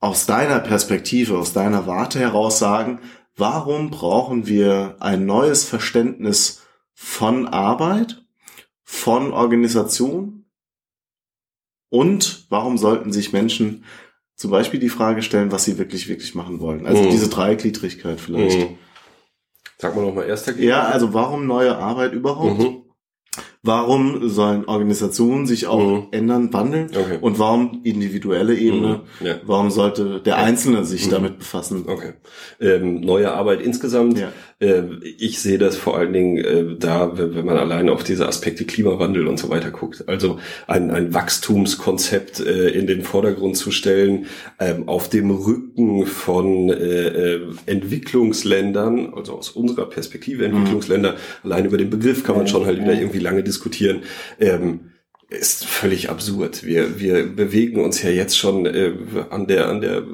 [0.00, 3.00] aus deiner Perspektive, aus deiner Warte heraus sagen,
[3.36, 8.24] warum brauchen wir ein neues Verständnis von Arbeit,
[8.82, 10.41] von Organisation
[11.92, 13.84] und warum sollten sich Menschen
[14.34, 16.86] zum Beispiel die Frage stellen, was sie wirklich, wirklich machen wollen.
[16.86, 17.10] Also Mhm.
[17.10, 18.60] diese Dreigliedrigkeit vielleicht.
[18.70, 18.78] Mhm.
[19.76, 22.58] Sag mal nochmal erster Ja, also warum neue Arbeit überhaupt?
[22.58, 22.81] Mhm.
[23.64, 26.06] Warum sollen Organisationen sich auch Mhm.
[26.10, 26.86] ändern, wandeln?
[26.90, 27.18] Okay.
[27.20, 29.02] Und warum individuelle Ebene?
[29.20, 29.26] Mhm.
[29.26, 29.34] Ja.
[29.46, 31.10] Warum sollte der Einzelne sich Mhm.
[31.10, 31.84] damit befassen?
[31.86, 32.14] Okay.
[32.60, 34.18] Ähm, neue Arbeit insgesamt.
[34.18, 34.32] Ja.
[34.58, 34.82] Äh,
[35.16, 39.28] ich sehe das vor allen Dingen äh, da, wenn man allein auf diese Aspekte Klimawandel
[39.28, 40.04] und so weiter guckt.
[40.08, 44.26] Also ein, ein Wachstumskonzept äh, in den Vordergrund zu stellen,
[44.58, 46.74] ähm, auf dem Rücken von äh,
[47.34, 52.80] äh, Entwicklungsländern, also aus unserer Perspektive Entwicklungsländer, allein über den Begriff kann man schon halt
[52.80, 54.02] wieder irgendwie lange diskutieren.
[54.40, 54.92] Ähm,
[55.28, 56.64] ist völlig absurd.
[56.64, 58.92] Wir, wir bewegen uns ja jetzt schon äh,
[59.30, 60.04] an der, an der,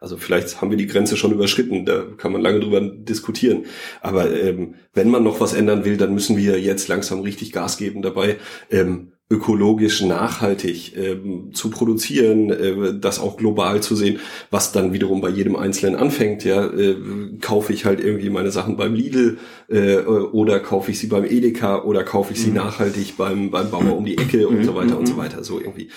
[0.00, 3.66] also vielleicht haben wir die Grenze schon überschritten, da kann man lange drüber diskutieren.
[4.00, 7.76] Aber ähm, wenn man noch was ändern will, dann müssen wir jetzt langsam richtig Gas
[7.76, 8.38] geben dabei,
[8.70, 15.20] ähm, ökologisch nachhaltig ähm, zu produzieren, äh, das auch global zu sehen, was dann wiederum
[15.20, 16.44] bei jedem Einzelnen anfängt.
[16.44, 16.96] Ja, äh,
[17.40, 21.82] kaufe ich halt irgendwie meine Sachen beim Lidl äh, oder kaufe ich sie beim Edeka
[21.82, 25.06] oder kaufe ich sie nachhaltig beim beim Bauer um die Ecke und so weiter und
[25.06, 25.42] so weiter.
[25.42, 25.88] So irgendwie.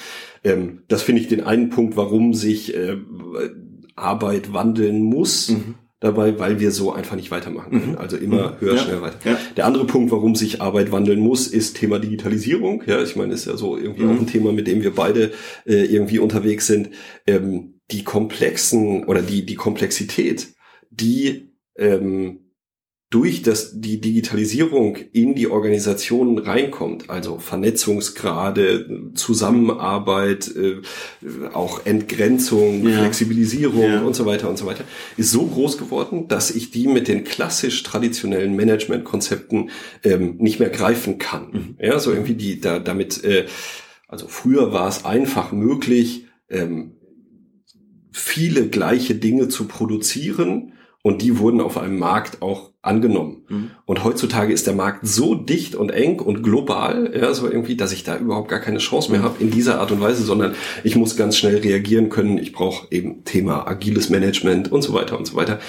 [0.43, 2.98] Ähm, das finde ich den einen Punkt, warum sich äh,
[3.95, 5.50] Arbeit wandeln muss.
[6.02, 7.96] Dabei, weil wir so einfach nicht weitermachen können.
[7.96, 8.82] Also immer höher, Ja.
[8.84, 9.18] schnell weiter.
[9.24, 9.38] Ja.
[9.56, 12.84] Der andere Punkt, warum sich Arbeit wandeln muss, ist Thema Digitalisierung.
[12.86, 14.10] Ja, ich meine, ist ja so irgendwie Mhm.
[14.10, 15.32] auch ein Thema, mit dem wir beide
[15.66, 16.90] äh, irgendwie unterwegs sind.
[17.26, 20.50] Ähm, die komplexen oder die, die Komplexität,
[20.92, 22.45] die ähm,
[23.15, 30.82] durch das, die Digitalisierung in die Organisationen reinkommt, also Vernetzungsgrade, Zusammenarbeit, äh,
[31.54, 32.99] auch Entgrenzung, Ja.
[32.99, 34.01] Flexibilisierung Ja.
[34.01, 34.84] und so weiter und so weiter,
[35.15, 39.69] ist so groß geworden, dass ich die mit den klassisch traditionellen Managementkonzepten
[40.04, 41.78] ähm, nicht mehr greifen kann.
[41.80, 43.45] Ja, so irgendwie die da damit, äh,
[44.10, 46.97] also früher war es einfach möglich, ähm,
[48.12, 50.73] viele gleiche Dinge zu produzieren
[51.06, 53.46] und die wurden auf einem Markt auch angenommen.
[53.48, 53.72] Mhm.
[53.86, 57.91] Und heutzutage ist der Markt so dicht und eng und global, ja, so irgendwie, dass
[57.91, 60.96] ich da überhaupt gar keine Chance mehr habe in dieser Art und Weise, sondern ich
[60.96, 62.39] muss ganz schnell reagieren können.
[62.39, 65.60] Ich brauche eben Thema agiles Management und so weiter und so weiter.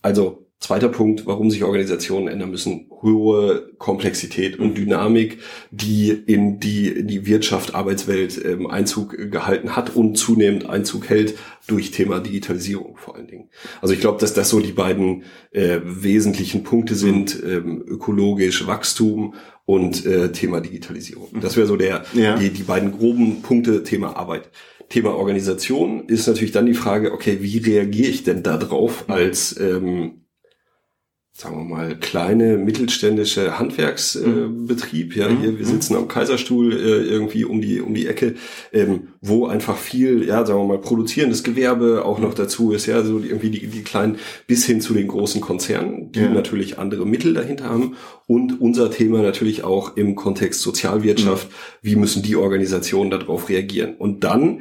[0.00, 5.38] Also zweiter Punkt, warum sich Organisationen ändern müssen, hohe Komplexität und Dynamik,
[5.70, 11.34] die in die, in die Wirtschaft, Arbeitswelt ähm, Einzug gehalten hat und zunehmend Einzug hält
[11.66, 13.50] durch Thema Digitalisierung vor allen Dingen.
[13.82, 19.34] Also ich glaube, dass das so die beiden äh, wesentlichen Punkte sind, ähm, ökologisch Wachstum
[19.66, 21.28] und äh, Thema Digitalisierung.
[21.40, 22.36] Das wäre so der, Ja.
[22.36, 24.50] die, die beiden groben Punkte, Thema Arbeit.
[24.88, 29.58] Thema Organisation ist natürlich dann die Frage, okay, wie reagiere ich denn da drauf als,
[29.58, 30.23] ähm,
[31.36, 37.44] sagen wir mal, kleine mittelständische Handwerksbetrieb, äh, ja, hier, wir sitzen am Kaiserstuhl äh, irgendwie
[37.44, 38.36] um die, um die Ecke,
[38.72, 43.02] ähm, wo einfach viel, ja, sagen wir mal, produzierendes Gewerbe auch noch dazu ist, ja,
[43.02, 46.28] so die, irgendwie die, die kleinen bis hin zu den großen Konzernen, die Ja.
[46.28, 47.96] natürlich andere Mittel dahinter haben
[48.28, 51.48] und unser Thema natürlich auch im Kontext Sozialwirtschaft,
[51.82, 53.96] wie müssen die Organisationen darauf reagieren?
[53.96, 54.60] Und dann,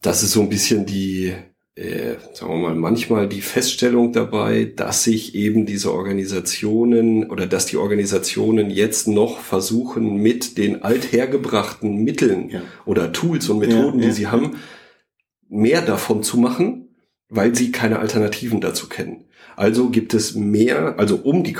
[0.00, 1.34] das ist so ein bisschen die,
[1.76, 7.66] äh, sagen wir mal, manchmal die Feststellung dabei, dass sich eben diese Organisationen oder dass
[7.66, 12.62] die Organisationen jetzt noch versuchen, mit den althergebrachten Mitteln Ja.
[12.84, 14.12] oder Tools und Methoden, Ja, die ja.
[14.14, 14.56] sie haben,
[15.48, 16.94] mehr davon zu machen,
[17.28, 19.24] weil sie keine Alternativen dazu kennen.
[19.56, 21.54] Also gibt es mehr, also um die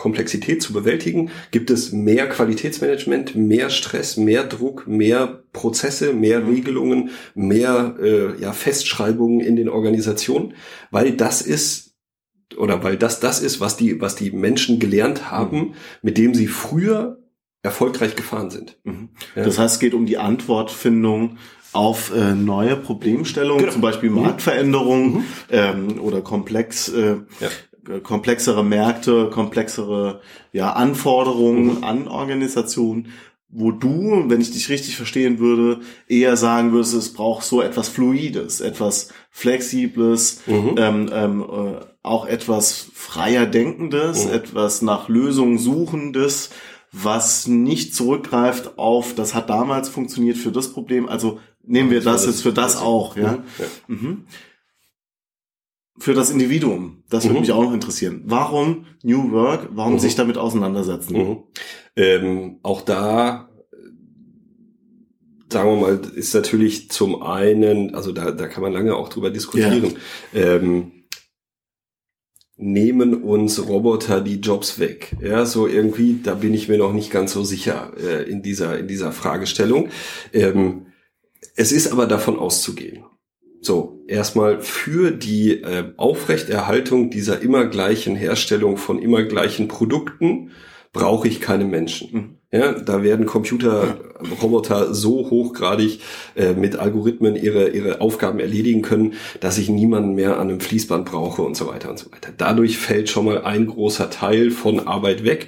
[0.00, 7.10] Komplexität zu bewältigen, gibt es mehr Qualitätsmanagement, mehr Stress, mehr Druck, mehr Prozesse, mehr Regelungen,
[7.34, 10.54] mehr äh, ja, Festschreibungen in den Organisationen,
[10.90, 11.92] weil das ist
[12.56, 16.46] oder weil das das ist, was die was die Menschen gelernt haben, mit dem sie
[16.46, 17.18] früher
[17.62, 18.78] erfolgreich gefahren sind.
[18.84, 19.10] Mhm.
[19.36, 19.44] Ja.
[19.44, 21.36] Das heißt, es geht um die Antwortfindung
[21.72, 23.72] auf äh, neue Problemstellungen, Genau.
[23.72, 24.22] zum Beispiel Mhm.
[24.22, 27.18] Marktveränderungen ähm, oder komplex, äh, äh,
[28.02, 30.20] komplexere Märkte, komplexere
[30.52, 31.84] ja, Anforderungen Mhm.
[31.84, 33.08] an Organisationen,
[33.48, 37.88] wo du, wenn ich dich richtig verstehen würde, eher sagen würdest, es braucht so etwas
[37.88, 40.74] Fluides, etwas Flexibles, Mhm.
[40.76, 44.32] ähm, ähm, äh, auch etwas freier Denkendes, Mhm.
[44.32, 46.50] etwas nach Lösungen Suchendes,
[46.92, 52.26] was nicht zurückgreift auf, das hat damals funktioniert für das Problem, also nehmen wir das
[52.26, 53.22] jetzt für das auch, ja.
[53.58, 53.64] Ja.
[53.88, 54.24] Mhm.
[56.00, 57.40] Für das Individuum, das würde Mhm.
[57.40, 58.22] mich auch noch interessieren.
[58.24, 59.68] Warum New Work?
[59.72, 59.98] Warum Mhm.
[59.98, 61.16] sich damit auseinandersetzen?
[61.16, 61.36] Mhm.
[61.96, 63.50] Ähm, auch da,
[65.52, 69.30] sagen wir mal, ist natürlich zum einen, also da, da kann man lange auch drüber
[69.30, 69.96] diskutieren.
[70.32, 70.92] Ähm,
[72.56, 75.16] nehmen uns Roboter die Jobs weg?
[75.20, 78.78] Ja, so irgendwie, da bin ich mir noch nicht ganz so sicher äh, in dieser
[78.78, 79.88] in dieser Fragestellung.
[80.32, 80.86] Ähm,
[81.56, 83.04] es ist aber davon auszugehen.
[83.62, 90.50] So, erstmal für die äh, Aufrechterhaltung dieser immer gleichen Herstellung von immer gleichen Produkten
[90.92, 92.08] brauche ich keine Menschen.
[92.12, 92.36] Mhm.
[92.52, 96.00] Ja, da werden Computerroboter so hochgradig
[96.34, 101.04] äh, mit Algorithmen ihre, ihre Aufgaben erledigen können, dass ich niemanden mehr an einem Fließband
[101.04, 102.32] brauche und so weiter und so weiter.
[102.36, 105.46] Dadurch fällt schon mal ein großer Teil von Arbeit weg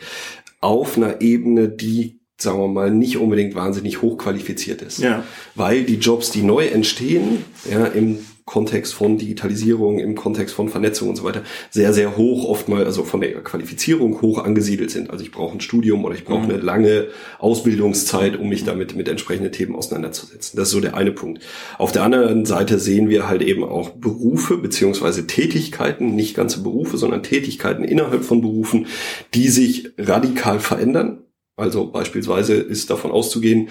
[0.60, 4.98] auf einer Ebene, die sagen wir mal, nicht unbedingt wahnsinnig hochqualifiziert ist.
[4.98, 5.24] Ja.
[5.54, 8.18] Weil die Jobs, die neu entstehen, ja, im
[8.52, 13.02] Kontext von Digitalisierung, im Kontext von Vernetzung und so weiter, sehr, sehr hoch oftmal, also
[13.02, 15.08] von der Qualifizierung hoch angesiedelt sind.
[15.08, 16.50] Also ich brauche ein Studium oder ich brauche mhm.
[16.50, 17.06] eine lange
[17.38, 20.58] Ausbildungszeit, um mich damit mit entsprechenden Themen auseinanderzusetzen.
[20.58, 21.42] Das ist so der eine Punkt.
[21.78, 26.98] Auf der anderen Seite sehen wir halt eben auch Berufe beziehungsweise Tätigkeiten, nicht ganze Berufe,
[26.98, 28.86] sondern Tätigkeiten innerhalb von Berufen,
[29.32, 31.22] die sich radikal verändern
[31.54, 33.68] also beispielsweise ist davon auszugehen,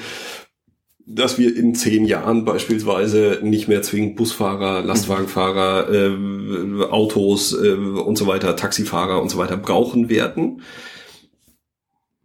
[1.16, 8.18] dass wir in zehn Jahren beispielsweise nicht mehr zwingend Busfahrer, Lastwagenfahrer, äh, Autos äh, und
[8.18, 10.62] so weiter, Taxifahrer und so weiter brauchen werden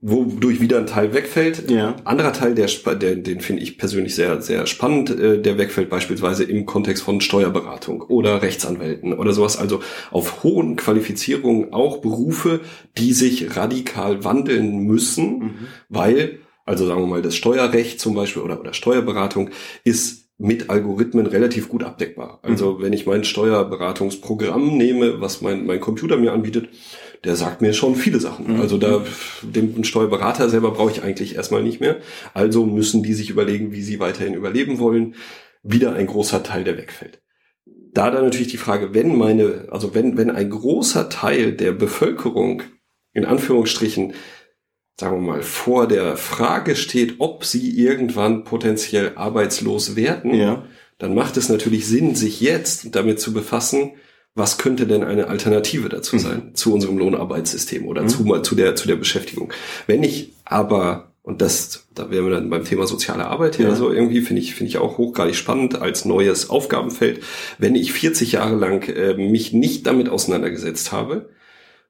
[0.09, 1.71] wodurch wieder ein Teil wegfällt.
[1.71, 1.97] Ja.
[2.05, 6.45] Anderer Teil, der, der den finde ich persönlich sehr, sehr spannend, äh, der wegfällt beispielsweise
[6.45, 9.57] im Kontext von Steuerberatung oder Rechtsanwälten oder sowas.
[9.57, 12.61] Also auf hohen Qualifizierungen auch Berufe,
[12.99, 15.55] die sich radikal wandeln müssen, mhm.
[15.89, 19.51] weil, also sagen wir mal, das Steuerrecht zum Beispiel oder, oder Steuerberatung
[19.85, 22.41] ist mit Algorithmen relativ gut abdeckbar.
[22.43, 22.83] Also mhm.
[22.83, 26.69] wenn ich mein Steuerberatungsprogramm nehme, was mein, mein Computer mir anbietet,
[27.25, 28.55] der sagt mir schon viele Sachen.
[28.55, 28.61] Mhm.
[28.61, 29.05] Also da
[29.43, 31.99] den Steuerberater selber brauche ich eigentlich erstmal nicht mehr.
[32.35, 35.15] Also müssen die sich überlegen, wie sie weiterhin überleben wollen.
[35.63, 37.23] Wieder ein großer Teil, der wegfällt.
[37.65, 42.63] Da dann natürlich die Frage, wenn meine, also wenn, wenn ein großer Teil der Bevölkerung
[43.15, 44.13] in Anführungsstrichen
[44.99, 50.65] sagen wir mal, vor der Frage steht, ob sie irgendwann potenziell arbeitslos werden, ja.
[50.99, 53.93] dann macht es natürlich Sinn, sich jetzt damit zu befassen,
[54.35, 56.21] was könnte denn eine Alternative dazu mhm.
[56.21, 56.55] sein, mhm.
[56.55, 58.09] zu unserem Lohnarbeitssystem oder mhm.
[58.09, 59.53] zu, zu, der, zu der Beschäftigung.
[59.87, 63.75] Wenn ich aber, und das, da wären wir dann beim Thema soziale Arbeit her, ja.
[63.75, 67.23] so irgendwie, finde ich, finde ich auch hochgradig spannend als neues Aufgabenfeld.
[67.59, 71.29] Wenn ich 40 Jahre lang äh, mich nicht damit auseinandergesetzt habe,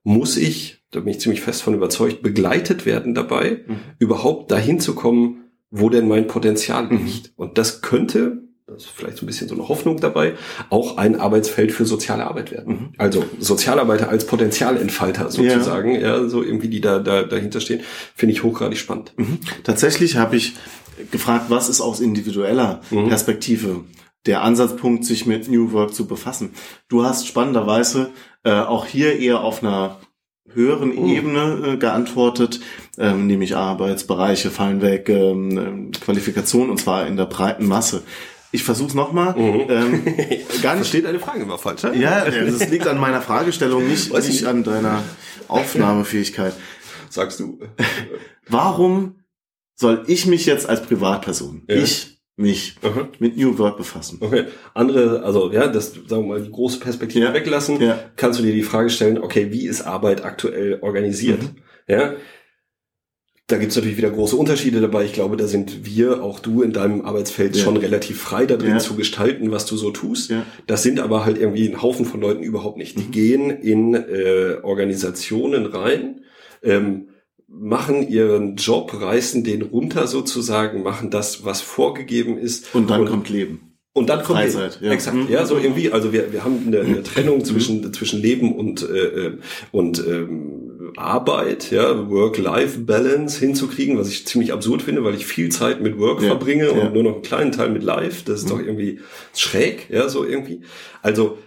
[0.06, 3.80] muss ich, da bin ich ziemlich fest von überzeugt, begleitet werden dabei, mhm.
[3.98, 7.04] überhaupt dahin zu kommen, wo denn mein Potenzial mhm.
[7.04, 7.32] liegt.
[7.34, 10.34] Und das könnte das ist vielleicht so ein bisschen so eine Hoffnung dabei,
[10.70, 12.72] auch ein Arbeitsfeld für soziale Arbeit werden.
[12.72, 12.92] Mhm.
[12.98, 17.82] Also Sozialarbeiter als Potenzialentfalter sozusagen, ja, ja so irgendwie, die da, da dahinter stehen,
[18.16, 19.12] finde ich hochgradig spannend.
[19.16, 19.38] Mhm.
[19.62, 20.54] Tatsächlich habe ich
[21.12, 23.08] gefragt, was ist aus individueller mhm.
[23.08, 23.84] Perspektive
[24.26, 26.50] der Ansatzpunkt, sich mit New Work zu befassen.
[26.88, 28.10] Du hast spannenderweise
[28.44, 29.98] äh, auch hier eher auf einer
[30.52, 31.08] höheren mhm.
[31.08, 32.60] Ebene äh, geantwortet,
[32.98, 38.02] ähm, nämlich Arbeitsbereiche fallen weg, ähm, Qualifikation und zwar in der breiten Masse.
[38.52, 39.34] Ich versuch's nochmal.
[39.36, 39.66] Mhm.
[39.68, 40.04] Ähm,
[40.62, 40.88] gar nicht.
[40.88, 41.82] Steht eine Frage immer falsch.
[41.82, 45.02] Ja, ja, das liegt an meiner Fragestellung, nicht, nicht, nicht an deiner
[45.48, 46.54] Aufnahmefähigkeit.
[47.10, 47.58] Sagst du.
[48.48, 49.16] Warum
[49.74, 51.76] soll ich mich jetzt als Privatperson, ja.
[51.76, 53.08] ich mich Aha.
[53.18, 54.18] mit New Work befassen?
[54.20, 54.44] Okay.
[54.74, 57.34] Andere, also ja, das sagen wir mal die große Perspektive ja.
[57.34, 57.98] weglassen, ja.
[58.16, 61.42] kannst du dir die Frage stellen, okay, wie ist Arbeit aktuell organisiert?
[61.42, 61.56] Mhm.
[61.88, 62.14] Ja,
[63.48, 65.04] da gibt's natürlich wieder große Unterschiede dabei.
[65.04, 67.62] Ich glaube, da sind wir, auch du in deinem Arbeitsfeld ja.
[67.62, 70.32] schon relativ frei da drin zu gestalten, was du so tust.
[70.66, 72.98] Das sind aber halt irgendwie ein Haufen von Leuten überhaupt nicht.
[72.98, 73.10] Die mhm.
[73.12, 76.22] gehen in äh, Organisationen rein,
[76.64, 77.10] ähm,
[77.48, 82.74] machen ihren Job, reißen den runter sozusagen, machen das, was vorgegeben ist.
[82.74, 83.76] Und dann und, kommt Leben.
[83.92, 84.90] Und dann kommt Freizeit, ja.
[84.90, 85.28] exakt, mhm.
[85.30, 85.90] ja, so irgendwie.
[85.90, 89.38] Also wir, wir haben eine, eine Trennung zwischen zwischen Leben und äh, äh
[89.72, 95.80] und ähm, Arbeit, ja, Work-Life-Balance hinzukriegen, was ich ziemlich absurd finde, weil ich viel Zeit
[95.80, 98.22] mit Work ja, verbringe und nur noch einen kleinen Teil mit Life.
[98.26, 98.50] Das ist mhm.
[98.50, 99.00] doch irgendwie
[99.34, 100.60] schräg, ja, so irgendwie.
[101.02, 101.38] Also,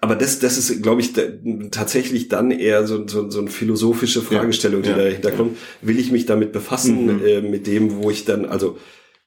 [0.00, 1.22] aber das, das ist, glaube ich, da,
[1.70, 5.56] tatsächlich dann eher so, so, so eine philosophische Fragestellung, die ja, dahinter kommt.
[5.82, 7.24] Will ich mich damit befassen, mhm.
[7.24, 8.78] äh, mit dem, wo ich dann, also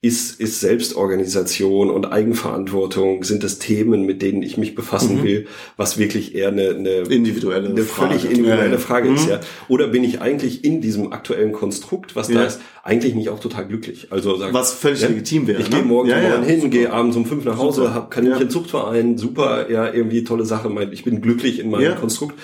[0.01, 5.23] ist, ist Selbstorganisation und Eigenverantwortung, sind das Themen, mit denen ich mich befassen mhm.
[5.23, 8.17] will, was wirklich eher eine, eine individuelle eine Frage.
[8.17, 9.15] völlig individuelle ja, Frage mhm.
[9.15, 9.41] ist, ja.
[9.67, 12.35] Oder bin ich eigentlich in diesem aktuellen Konstrukt, was ja.
[12.35, 14.07] da ist, eigentlich nicht auch total glücklich?
[14.09, 15.62] Also sag, was völlig ja, legitim wäre.
[15.62, 15.77] Ich ne?
[15.77, 18.49] gehe morgens ja, um hin, gehe abends um fünf nach Hause, hab, kann ich in
[18.49, 22.35] Zuchtverein, super, ja, irgendwie tolle Sache, ich bin glücklich in meinem Konstrukt.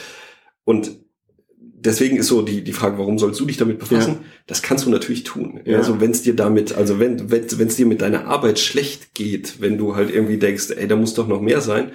[0.65, 1.04] Und
[1.85, 4.13] deswegen ist so die, die Frage, warum sollst du dich damit befassen?
[4.13, 4.25] Ja.
[4.47, 5.61] Das kannst du natürlich tun.
[5.65, 5.77] Ja.
[5.77, 9.61] Also wenn es dir damit, also wenn wenn es dir mit deiner Arbeit schlecht geht,
[9.61, 11.91] wenn du halt irgendwie denkst, ey, da muss doch noch mehr sein,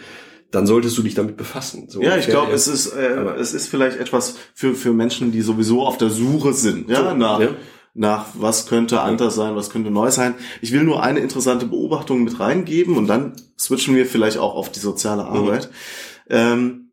[0.50, 1.88] dann solltest du dich damit befassen.
[1.88, 5.42] So ja, ich glaube, es ist äh, es ist vielleicht etwas für für Menschen, die
[5.42, 7.48] sowieso auf der Suche sind, ja, So, nach ja.
[7.94, 10.34] nach was könnte anders sein, was könnte neu sein.
[10.60, 14.70] Ich will nur eine interessante Beobachtung mit reingeben und dann switchen wir vielleicht auch auf
[14.70, 15.70] die soziale Arbeit.
[16.28, 16.89] Ähm,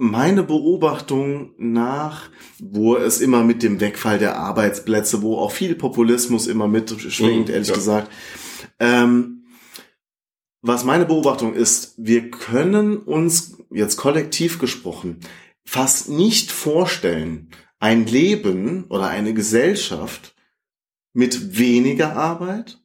[0.00, 6.46] meine Beobachtung nach, wo es immer mit dem Wegfall der Arbeitsplätze, wo auch viel Populismus
[6.46, 7.74] immer mitschwingt, Mhm, ehrlich ja.
[7.74, 8.10] gesagt.
[8.78, 9.44] Ähm,
[10.62, 15.18] was meine Beobachtung ist, wir können uns jetzt kollektiv gesprochen
[15.66, 20.34] fast nicht vorstellen, ein Leben oder eine Gesellschaft
[21.12, 22.80] mit weniger Arbeit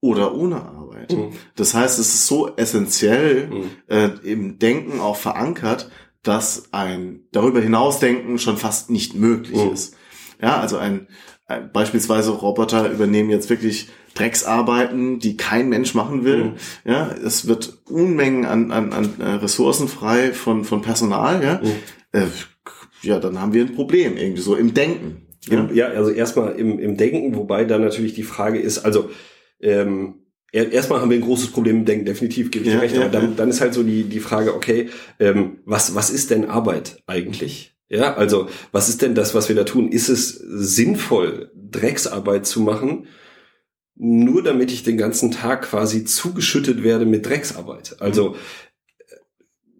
[0.00, 1.12] oder ohne Arbeit.
[1.12, 1.32] Mhm.
[1.56, 3.70] Das heißt, es ist so essentiell Mhm.
[3.88, 5.90] äh, im Denken auch verankert,
[6.22, 9.72] dass ein darüber hinausdenken schon fast nicht möglich Mhm.
[9.72, 9.96] ist.
[10.40, 11.06] Ja, also ein,
[11.46, 16.44] ein beispielsweise Roboter übernehmen jetzt wirklich Drecksarbeiten, die kein Mensch machen will.
[16.44, 16.52] Mhm.
[16.84, 21.42] Ja, es wird Unmengen an, an, an äh, Ressourcen frei von, von Personal.
[21.42, 21.70] Ja, Mhm.
[22.12, 22.26] äh,
[23.02, 25.26] ja, dann haben wir ein Problem irgendwie so im Denken.
[25.48, 29.10] Ja, Ja, also erstmal im, im Denken, wobei dann natürlich die Frage ist, also
[29.60, 30.21] ähm,
[30.52, 33.02] erstmal haben wir ein großes Problem im Denken, definitiv gebe ich Ja, dir recht, ja,
[33.02, 36.44] aber dann, dann ist halt so die, die Frage, okay, ähm, was, was ist denn
[36.44, 37.74] Arbeit eigentlich?
[37.88, 39.90] Ja, also was ist denn das, was wir da tun?
[39.90, 43.06] Ist es sinnvoll, Drecksarbeit zu machen,
[43.94, 47.96] nur damit ich den ganzen Tag quasi zugeschüttet werde mit Drecksarbeit?
[48.00, 48.36] Also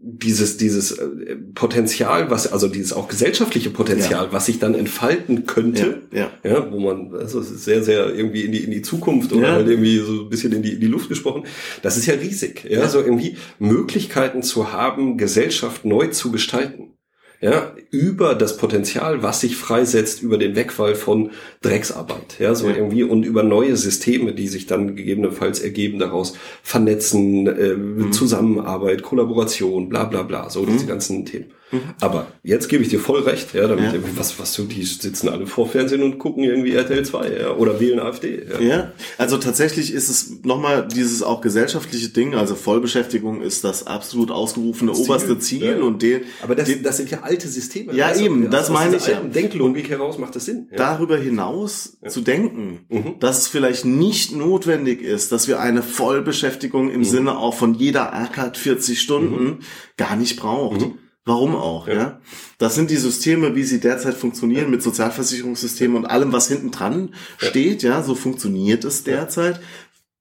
[0.05, 6.03] dieses, dieses äh, Potenzial, was, also dieses auch gesellschaftliche Potenzial, was sich dann entfalten könnte,
[6.13, 6.51] ja, ja.
[6.51, 9.49] ja, wo man, also es ist sehr, sehr irgendwie in die, in die Zukunft oder
[9.49, 9.55] Ja.
[9.55, 11.45] halt irgendwie so ein bisschen in die, in die Luft gesprochen.
[11.83, 12.89] Das ist ja riesig, ja, Ja.
[12.89, 16.95] so irgendwie Möglichkeiten zu haben, Gesellschaft neu zu gestalten.
[17.43, 22.77] Ja, über das Potenzial, was sich freisetzt über den Wegfall von Drecksarbeit, ja, so Ja.
[22.77, 28.13] irgendwie und über neue Systeme, die sich dann gegebenenfalls ergeben daraus, vernetzen, äh, Mhm.
[28.13, 31.47] Zusammenarbeit, Kollaboration, bla bla bla, so diese ganzen Themen.
[31.73, 31.81] Mhm.
[32.01, 33.93] Aber jetzt gebe ich dir voll recht, ja, damit Ja.
[33.95, 37.51] irgendwie, was, was so, die sitzen alle vor Fernsehen und gucken irgendwie RTL 2, ja,
[37.57, 38.61] oder wählen AfD, ja.
[38.61, 44.31] Ja, also tatsächlich ist es nochmal dieses auch gesellschaftliche Ding, also Vollbeschäftigung ist das absolut
[44.31, 45.77] ausgerufene Ziel, oberste Ziel ja.
[45.83, 47.95] und den, Aber das, den, das sind ja alte Systeme.
[47.95, 48.21] Ja, du?
[48.21, 49.21] eben, das meine ich ja.
[49.21, 50.69] Denklogik heraus macht das Sinn.
[50.77, 53.15] Darüber hinaus zu denken, Mhm.
[53.21, 56.95] dass es vielleicht nicht notwendig ist, dass wir eine Vollbeschäftigung Mhm.
[56.95, 59.61] im Sinne auch von jeder ackert 40 Stunden
[59.97, 60.81] gar nicht braucht.
[60.83, 60.99] Mhm.
[61.25, 61.95] Warum auch, ja.
[61.95, 62.21] Ja.
[62.59, 67.15] Das sind die Systeme, wie sie derzeit funktionieren, mit Sozialversicherungssystemen und allem, was hinten dran
[67.39, 69.61] steht, ja, so funktioniert es derzeit.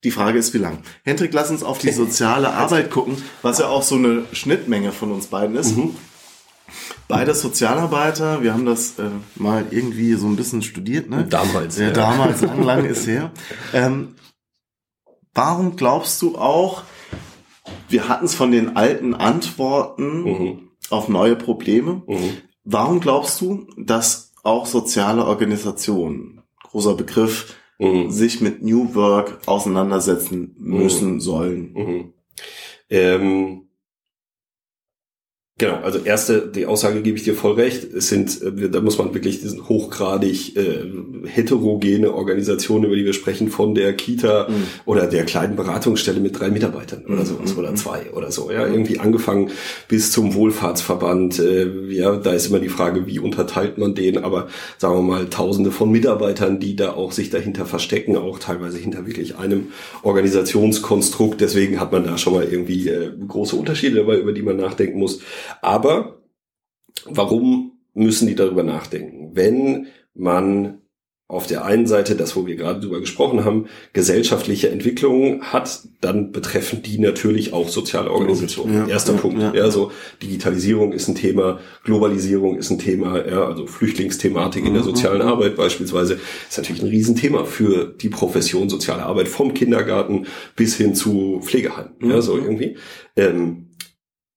[0.04, 0.80] Die Frage ist, wie lang.
[1.04, 5.12] Hendrik, lass uns auf die soziale Arbeit gucken, was ja auch so eine Schnittmenge von
[5.12, 5.76] uns beiden ist.
[5.76, 5.96] Mhm.
[7.08, 11.26] Beide Sozialarbeiter, wir haben das äh, mal irgendwie so ein bisschen studiert, ne?
[11.30, 11.92] Damals, Ja, ja.
[11.92, 13.32] damals, lang, lang ist her.
[13.74, 14.16] Ähm,
[15.34, 16.84] warum glaubst du auch,
[17.90, 20.68] wir hatten es von den alten Antworten Mhm.
[20.92, 22.04] Auf neue Probleme.
[22.08, 22.38] Mhm.
[22.64, 28.12] Warum glaubst du, dass auch soziale Organisationen, großer Begriff, Mhm.
[28.12, 31.74] sich mit New Work auseinandersetzen müssen sollen?
[31.74, 32.14] Mhm.
[32.90, 33.68] Ähm,
[35.62, 37.94] genau, also erste, die Aussage gebe ich dir voll recht.
[37.94, 40.84] Es sind, äh, da muss man wirklich diesen hochgradig äh,
[41.28, 44.64] heterogene Organisationen, über die wir sprechen, von der Kita Mhm.
[44.86, 47.26] oder der kleinen Beratungsstelle mit drei Mitarbeitern oder Mhm.
[47.26, 48.52] sowas oder zwei oder so.
[48.52, 49.52] Ja, irgendwie angefangen
[49.88, 51.40] bis zum Wohlfahrtsverband.
[51.40, 54.48] Äh, ja, da ist immer die Frage, wie unterteilt man den, aber
[54.80, 59.06] sagen wir mal Tausende von Mitarbeitern, die da auch sich dahinter verstecken, auch teilweise hinter
[59.06, 59.68] wirklich einem
[60.02, 61.40] Organisationskonstrukt.
[61.40, 64.98] Deswegen hat man da schon mal irgendwie äh, große Unterschiede dabei, über die man nachdenken
[65.00, 65.20] muss.
[65.62, 66.22] Aber
[67.06, 69.32] warum müssen die darüber nachdenken?
[69.34, 70.78] Wenn man
[71.28, 76.34] auf der einen Seite, das wo wir gerade drüber gesprochen haben, gesellschaftliche Entwicklungen hat, dann
[76.34, 78.74] betreffen die natürlich auch soziale Organisationen.
[78.80, 79.42] Ja, Erster ja, Punkt.
[79.56, 79.72] ja.
[79.72, 84.88] So Digitalisierung ist ein Thema, Globalisierung ist ein Thema, ja, also Flüchtlingsthematik in der Mhm.
[84.88, 90.76] sozialen Arbeit beispielsweise ist natürlich ein Riesenthema für die Profession soziale Arbeit vom Kindergarten bis
[90.76, 91.94] hin zu Pflegeheimen.
[92.04, 92.44] Ja, so Mhm.
[92.44, 92.78] irgendwie.
[93.16, 93.68] Ähm,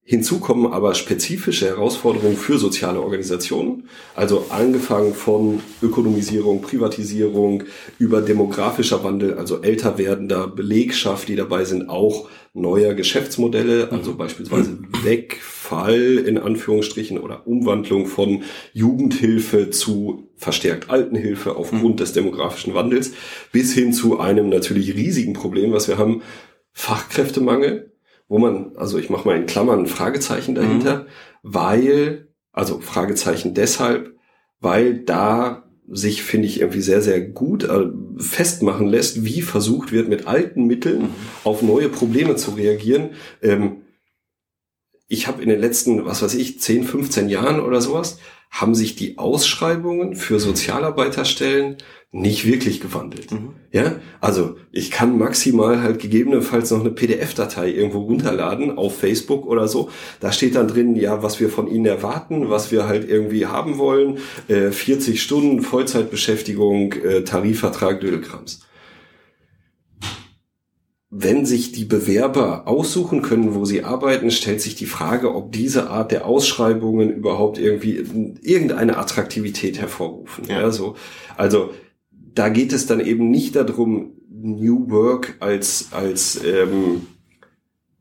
[0.06, 7.62] Hinzu kommen aber spezifische Herausforderungen für soziale Organisationen, also angefangen von Ökonomisierung, Privatisierung,
[7.98, 14.78] über demografischer Wandel, also älter werdender Belegschaft, die dabei sind, auch neuer Geschäftsmodelle, also beispielsweise
[15.02, 18.42] Wegfall in Anführungsstrichen oder Umwandlung von
[18.74, 23.12] Jugendhilfe zu verstärkt Altenhilfe aufgrund des demografischen Wandels,
[23.52, 26.20] bis hin zu einem natürlich riesigen Problem, was wir haben,
[26.72, 27.93] Fachkräftemangel,
[28.34, 31.06] wo man, also ich mache mal in Klammern ein Fragezeichen dahinter,
[31.44, 34.16] weil, also Fragezeichen deshalb,
[34.58, 40.08] weil da sich, finde ich, irgendwie sehr, sehr gut äh, festmachen lässt, wie versucht wird,
[40.08, 41.10] mit alten Mitteln
[41.44, 43.10] auf neue Probleme zu reagieren.
[43.40, 43.82] Ähm,
[45.06, 48.18] ich habe in den letzten, was weiß ich, 10, 15 Jahren oder sowas,
[48.50, 51.76] haben sich die Ausschreibungen für Sozialarbeiterstellen
[52.14, 53.32] nicht wirklich gewandelt.
[53.32, 53.54] Mhm.
[53.72, 59.66] Ja, also ich kann maximal halt gegebenenfalls noch eine PDF-Datei irgendwo runterladen auf Facebook oder
[59.66, 59.90] so.
[60.20, 63.78] Da steht dann drin, ja, was wir von Ihnen erwarten, was wir halt irgendwie haben
[63.78, 68.60] wollen, äh, 40 Stunden Vollzeitbeschäftigung, äh, Tarifvertrag, Dödelkrams
[71.16, 75.88] wenn sich die Bewerber aussuchen können, wo sie arbeiten, stellt sich die Frage, ob diese
[75.88, 78.04] Art der Ausschreibungen überhaupt irgendwie
[78.42, 80.44] irgendeine Attraktivität hervorrufen.
[80.48, 80.62] Ja.
[80.62, 80.96] ja so.
[81.36, 81.70] Also
[82.10, 87.06] da geht es dann eben nicht darum, New Work als als ähm,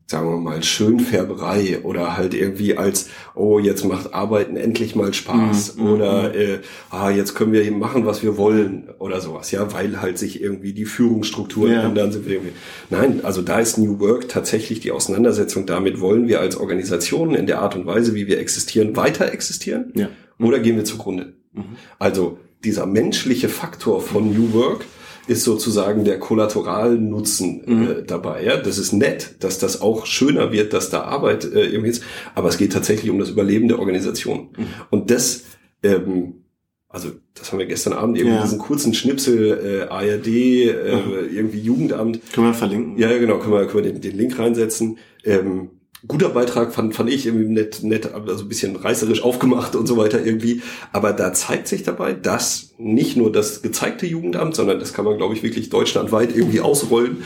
[0.06, 5.76] sagen wir mal, Schönfärberei oder halt irgendwie als, oh, jetzt macht Arbeiten endlich mal Spaß
[5.76, 5.86] mhm.
[5.86, 6.34] oder mhm.
[6.34, 6.58] äh,
[6.90, 10.42] ah, jetzt können wir eben machen, was wir wollen oder sowas, ja, weil halt sich
[10.42, 11.82] irgendwie die Führungsstrukturen ja.
[11.84, 12.12] ändern.
[12.12, 12.52] Sind wir irgendwie.
[12.90, 17.46] Nein, also da ist New Work tatsächlich die Auseinandersetzung damit, wollen wir als Organisation in
[17.46, 20.10] der Art und Weise, wie wir existieren, weiter existieren ja.
[20.38, 21.32] oder gehen wir zugrunde?
[21.54, 21.64] Mhm.
[21.98, 24.84] Also dieser menschliche Faktor von New Work,
[25.26, 27.90] ist sozusagen der Kollateralnutzen äh, mhm.
[27.90, 28.44] äh, dabei.
[28.44, 28.56] Ja?
[28.56, 32.02] Das ist nett, dass das auch schöner wird, dass da Arbeit äh, irgendwie ist,
[32.34, 34.50] aber es geht tatsächlich um das Überleben der Organisation.
[34.56, 34.66] Mhm.
[34.90, 35.44] Und das,
[35.82, 36.44] ähm,
[36.88, 38.42] also das haben wir gestern Abend irgendwie ja.
[38.42, 41.34] diesen kurzen Schnipsel äh, ARD, äh, mhm.
[41.34, 42.20] irgendwie Jugendamt.
[42.32, 42.98] Können wir verlinken?
[42.98, 44.98] Ja, genau, können wir, können wir den, den Link reinsetzen.
[45.24, 45.70] Ähm,
[46.06, 49.96] guter Beitrag, fand, fand ich irgendwie nett, nett, also ein bisschen reißerisch aufgemacht und so
[49.96, 50.62] weiter irgendwie.
[50.92, 55.16] Aber da zeigt sich dabei, dass nicht nur das gezeigte Jugendamt, sondern das kann man,
[55.16, 57.24] glaube ich, wirklich deutschlandweit irgendwie ausrollen.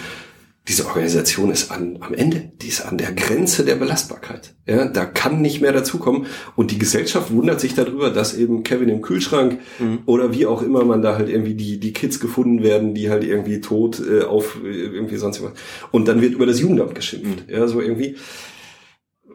[0.68, 4.54] Diese Organisation ist an, am Ende, die ist an der Grenze der Belastbarkeit.
[4.66, 6.26] Ja, da kann nicht mehr dazukommen.
[6.56, 10.00] Und die Gesellschaft wundert sich darüber, dass eben Kevin im Kühlschrank mhm.
[10.04, 13.24] oder wie auch immer man da halt irgendwie die, die Kids gefunden werden, die halt
[13.24, 15.52] irgendwie tot äh, auf äh, irgendwie sonst was.
[15.90, 17.48] Und dann wird über das Jugendamt geschimpft.
[17.48, 17.54] Mhm.
[17.54, 18.16] Ja, so irgendwie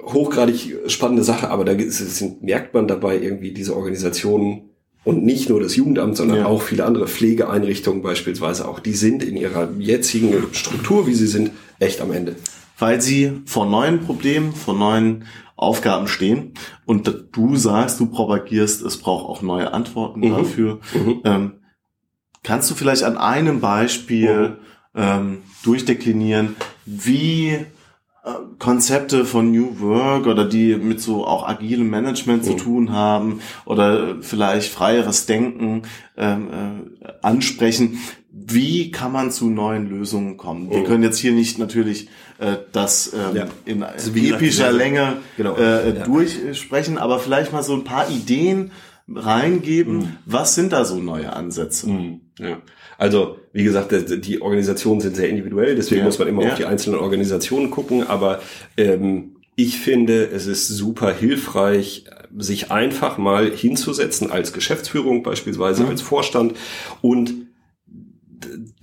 [0.05, 4.69] hochgradig spannende Sache, aber da sind, merkt man dabei irgendwie diese Organisationen
[5.03, 6.45] und nicht nur das Jugendamt, sondern ja.
[6.45, 11.51] auch viele andere Pflegeeinrichtungen beispielsweise auch, die sind in ihrer jetzigen Struktur, wie sie sind,
[11.79, 12.35] echt am Ende.
[12.79, 15.25] Weil sie vor neuen Problemen, vor neuen
[15.55, 16.53] Aufgaben stehen
[16.85, 20.29] und du sagst, du propagierst, es braucht auch neue Antworten mhm.
[20.29, 20.79] dafür.
[20.93, 21.21] Mhm.
[21.25, 21.51] Ähm,
[22.41, 24.55] kannst du vielleicht an einem Beispiel mhm.
[24.95, 27.65] ähm, durchdeklinieren, wie
[28.57, 32.57] Konzepte von New Work oder die mit so auch agilem Management zu mhm.
[32.57, 35.82] tun haben oder vielleicht freieres Denken
[36.15, 36.47] ähm,
[37.01, 37.99] äh, ansprechen.
[38.32, 40.69] Wie kann man zu neuen Lösungen kommen?
[40.71, 40.86] Wir mhm.
[40.86, 42.07] können jetzt hier nicht natürlich
[42.39, 43.45] äh, das ähm, ja.
[43.65, 45.57] in also epischer Länge genau.
[45.57, 46.03] äh, ja.
[46.05, 48.71] durchsprechen, aber vielleicht mal so ein paar Ideen
[49.13, 49.97] reingeben.
[49.97, 50.17] Mhm.
[50.26, 51.89] Was sind da so neue Ansätze?
[51.89, 52.21] Mhm.
[52.39, 52.61] Ja.
[52.97, 53.93] Also, wie gesagt,
[54.25, 56.05] die Organisationen sind sehr individuell, deswegen ja.
[56.05, 56.51] muss man immer ja.
[56.51, 58.41] auf die einzelnen Organisationen gucken, aber
[58.75, 65.89] ähm, ich finde, es ist super hilfreich, sich einfach mal hinzusetzen als Geschäftsführung, beispielsweise mhm.
[65.89, 66.53] als Vorstand
[67.01, 67.33] und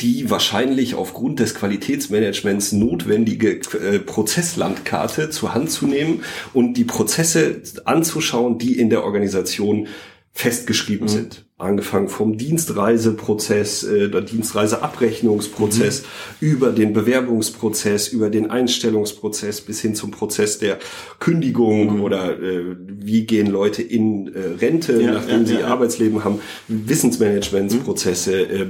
[0.00, 6.22] die wahrscheinlich aufgrund des Qualitätsmanagements notwendige äh, Prozesslandkarte zur Hand zu nehmen
[6.54, 9.88] und die Prozesse anzuschauen, die in der Organisation
[10.32, 11.10] festgeschrieben mhm.
[11.10, 11.49] sind.
[11.60, 16.48] Angefangen vom Dienstreiseprozess, äh, der Dienstreiseabrechnungsprozess, mhm.
[16.48, 20.78] über den Bewerbungsprozess, über den Einstellungsprozess bis hin zum Prozess der
[21.18, 22.02] Kündigung mhm.
[22.02, 26.40] oder äh, wie gehen Leute in äh, Rente, ja, nachdem ja, sie ja, Arbeitsleben haben,
[26.68, 28.66] Wissensmanagementsprozesse, äh,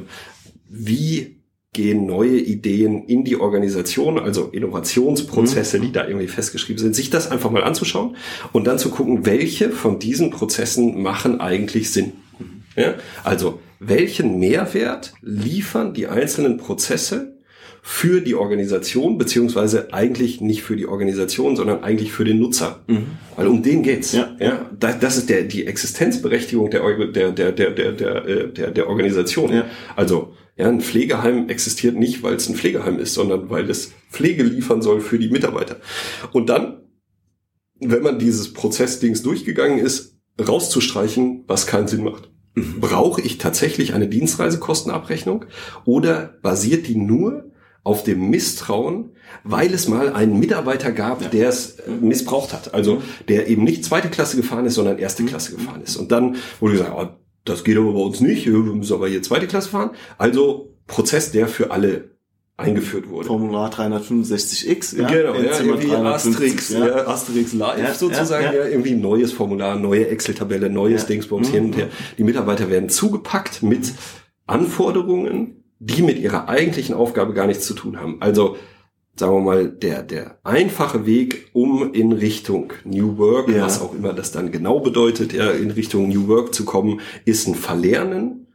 [0.69, 1.41] wie
[1.73, 5.83] gehen neue Ideen in die Organisation, also Innovationsprozesse, mhm.
[5.83, 8.17] die da irgendwie festgeschrieben sind, sich das einfach mal anzuschauen
[8.53, 12.13] und dann zu gucken, welche von diesen Prozessen machen eigentlich Sinn.
[12.77, 12.95] Ja?
[13.25, 17.39] Also, welchen Mehrwert liefern die einzelnen Prozesse
[17.83, 22.81] für die Organisation, beziehungsweise eigentlich nicht für die Organisation, sondern eigentlich für den Nutzer.
[22.87, 23.07] Mhm.
[23.37, 24.13] Weil um den geht's.
[24.13, 24.37] Ja.
[24.39, 29.53] Ja, das ist der, die Existenzberechtigung der, der, der, der, der, der, der, der Organisation.
[29.53, 29.65] Ja.
[29.97, 34.43] Also, ja, ein Pflegeheim existiert nicht, weil es ein Pflegeheim ist, sondern weil es Pflege
[34.43, 35.77] liefern soll für die Mitarbeiter.
[36.33, 36.83] Und dann,
[37.79, 42.31] wenn man dieses Prozessdings durchgegangen ist, rauszustreichen, was keinen Sinn macht.
[42.55, 45.45] Brauche ich tatsächlich eine Dienstreisekostenabrechnung
[45.85, 47.45] oder basiert die nur
[47.83, 51.29] auf dem Misstrauen, weil es mal einen Mitarbeiter gab, ja.
[51.29, 52.75] der es äh, missbraucht hat.
[52.75, 53.03] Also mhm.
[53.29, 55.29] der eben nicht zweite Klasse gefahren ist, sondern erste mhm.
[55.29, 55.97] Klasse gefahren ist.
[55.97, 57.09] Und dann wurde gesagt, oh,
[57.45, 59.91] das geht aber bei uns nicht, wir müssen aber hier zweite Klasse fahren.
[60.19, 62.10] Also Prozess, der für alle
[62.61, 63.27] eingeführt wurde.
[63.27, 65.09] Formular 365x, ja.
[65.09, 66.87] Genau, ja, irgendwie Asterix, ja.
[66.87, 67.07] ja.
[67.07, 68.65] Asterix Live ja, sozusagen, ja, ja.
[68.67, 71.07] irgendwie neues Formular, neue Excel-Tabelle, neues.
[71.07, 71.53] Dingsbums mhm.
[71.53, 71.89] hin und her.
[72.19, 73.93] Die Mitarbeiter werden zugepackt mit
[74.47, 78.19] Anforderungen, die mit ihrer eigentlichen Aufgabe gar nichts zu tun haben.
[78.21, 78.57] Also
[79.17, 84.13] sagen wir mal, der, der einfache Weg, um in Richtung New Work, was auch immer
[84.13, 88.47] das dann genau bedeutet, ja, in Richtung New Work zu kommen, ist ein Verlernen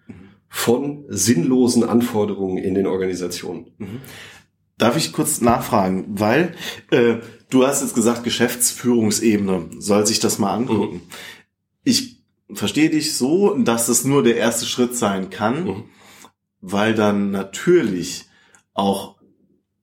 [0.58, 3.74] von sinnlosen Anforderungen in den Organisationen.
[4.78, 6.56] Darf ich kurz nachfragen, weil
[6.92, 7.16] äh,
[7.50, 11.02] du hast jetzt gesagt, Geschäftsführungsebene soll sich das mal angucken.
[11.84, 15.84] Ich verstehe dich so, dass es nur der erste Schritt sein kann, Mhm.
[16.62, 18.24] weil dann natürlich
[18.74, 19.16] auch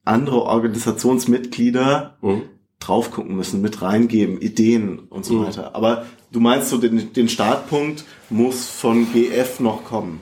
[0.07, 2.43] andere Organisationsmitglieder Mhm.
[2.81, 5.45] drauf gucken müssen, mit reingeben, Ideen und so Mhm.
[5.47, 5.77] weiter.
[5.77, 10.21] Aber du meinst so, den, den Startpunkt muss von GF noch kommen.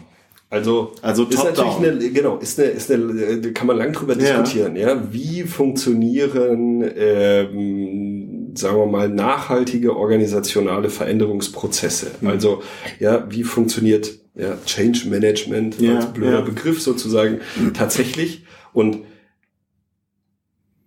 [0.52, 1.84] Also, Also ist natürlich down.
[1.84, 4.18] eine, genau, ist eine, ist eine, äh, kann man lang drüber Ja.
[4.42, 5.00] diskutieren, ja.
[5.12, 12.10] Wie funktionieren, ähm, sagen wir mal, nachhaltige organisationale Veränderungsprozesse?
[12.20, 12.26] Mhm.
[12.28, 12.62] Also,
[12.98, 16.40] ja, wie funktioniert, ja, Change Management Ja, als blöder ja.
[16.40, 17.40] Begriff sozusagen
[17.74, 18.44] tatsächlich?
[18.72, 18.98] Und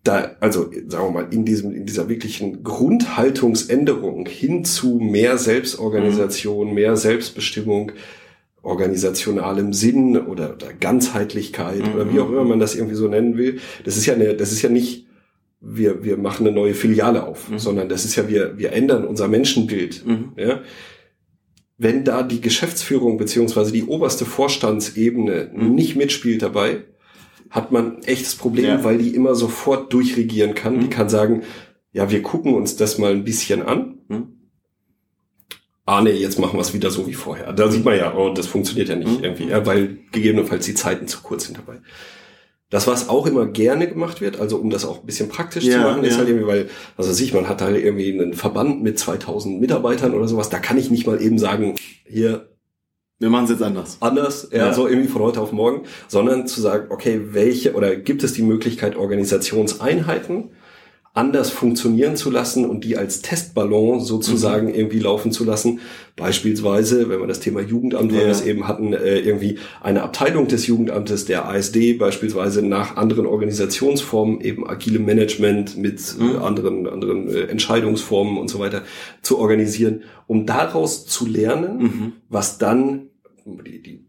[0.03, 6.73] da, also sagen wir mal, in diesem, in dieser wirklichen Grundhaltungsänderung hin zu mehr Selbstorganisation,
[6.73, 7.93] mehr Selbstbestimmung,
[8.63, 11.93] organisationalem Sinn oder, oder Ganzheitlichkeit Mhm.
[11.93, 14.51] oder wie auch immer man das irgendwie so nennen will, das ist ja eine, das
[14.51, 15.05] ist ja nicht,
[15.59, 17.59] wir, wir machen eine neue Filiale auf, Mhm.
[17.59, 20.05] sondern das ist ja, wir, wir ändern unser Menschenbild.
[20.05, 20.31] Mhm.
[20.37, 20.61] Ja?
[21.77, 25.75] Wenn da die Geschäftsführung beziehungsweise die oberste Vorstandsebene Mhm.
[25.75, 26.83] nicht mitspielt dabei,
[27.49, 28.83] hat man ein echtes Problem, Ja.
[28.83, 30.79] weil die immer sofort durchregieren kann.
[30.79, 30.89] Die Mhm.
[30.91, 31.43] kann sagen,
[31.91, 33.97] ja, wir gucken uns das mal ein bisschen an.
[35.85, 37.51] Ah nee, jetzt machen wir es wieder so wie vorher.
[37.51, 39.23] Da sieht man ja, oh, das funktioniert ja nicht Mhm.
[39.23, 41.79] irgendwie, ja, weil gegebenenfalls die Zeiten zu kurz sind dabei.
[42.69, 45.71] Das, was auch immer gerne gemacht wird, also um das auch ein bisschen praktisch zu
[45.71, 46.19] Ja, machen, ist ja.
[46.19, 50.27] halt irgendwie, weil, also sich, man hat halt irgendwie einen Verband mit 2000 Mitarbeitern oder
[50.27, 51.75] sowas, da kann ich nicht mal eben sagen,
[52.07, 52.49] hier,
[53.19, 53.97] Wir machen es jetzt anders.
[53.99, 54.73] anders, ja, Ja.
[54.73, 58.41] so irgendwie von heute auf morgen, sondern zu sagen, okay, welche oder gibt es die
[58.41, 60.49] Möglichkeit, Organisationseinheiten
[61.15, 64.73] anders funktionieren zu lassen und die als Testballon sozusagen Mhm.
[64.73, 65.79] irgendwie laufen zu lassen.
[66.15, 68.25] Beispielsweise, wenn wir das Thema Jugendamt, weil Ja.
[68.25, 73.27] wir es eben hatten, äh, irgendwie eine Abteilung des Jugendamtes, der ASD, beispielsweise nach anderen
[73.27, 76.37] Organisationsformen, eben agile Management mit Mhm.
[76.37, 78.81] anderen, anderen äh, Entscheidungsformen und so weiter
[79.21, 82.13] zu organisieren, um daraus zu lernen, Mhm.
[82.29, 83.09] was dann
[83.45, 84.05] die, die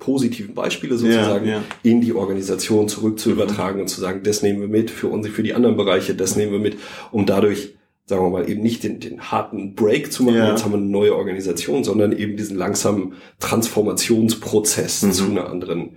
[0.00, 1.62] positiven Beispiele sozusagen Ja, ja.
[1.84, 5.28] in die Organisation zurück zu übertragen und zu sagen, das nehmen wir mit für uns,
[5.28, 6.76] für die anderen Bereiche, das nehmen wir mit,
[7.12, 7.74] um dadurch,
[8.06, 10.50] sagen wir mal, eben nicht den, den harten Break zu machen, Ja.
[10.50, 15.12] jetzt haben wir eine neue Organisation, sondern eben diesen langsamen Transformationsprozess Mhm.
[15.12, 15.90] zu einer anderen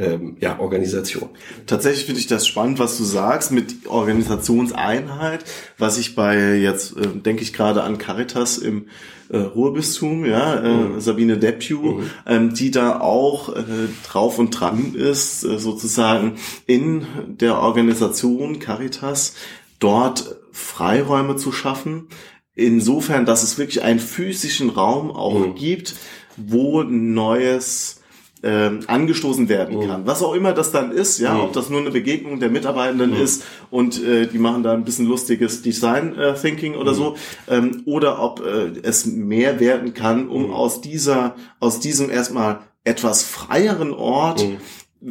[0.00, 1.28] ähm, ja, Organisation.
[1.66, 5.44] Tatsächlich finde ich das spannend, was du sagst mit Organisationseinheit,
[5.78, 8.86] was ich bei jetzt äh, denke ich gerade an Caritas im
[9.28, 13.62] äh, Ruhrbistum, ja, äh, Sabine Depew, ähm, die da auch äh,
[14.08, 16.36] drauf und dran ist, äh, sozusagen
[16.66, 19.34] in der Organisation Caritas
[19.78, 22.08] dort Freiräume zu schaffen,
[22.56, 25.54] insofern, dass es wirklich einen physischen Raum auch Mhm.
[25.54, 25.94] gibt,
[26.36, 27.99] wo Neues
[28.42, 30.06] ähm, angestoßen werden kann.
[30.06, 31.40] Was auch immer das dann ist, ja, Mhm.
[31.40, 35.06] ob das nur eine Begegnung der Mitarbeitenden ist und äh, die machen da ein bisschen
[35.06, 37.16] lustiges Design äh, Thinking oder so,
[37.48, 43.22] ähm, oder ob äh, es mehr werden kann, um aus dieser, aus diesem erstmal etwas
[43.22, 44.40] freieren Ort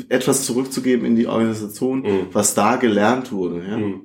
[0.09, 2.27] etwas zurückzugeben in die Organisation, Mhm.
[2.31, 3.63] was da gelernt wurde.
[3.67, 3.77] Ja?
[3.77, 4.01] Mhm.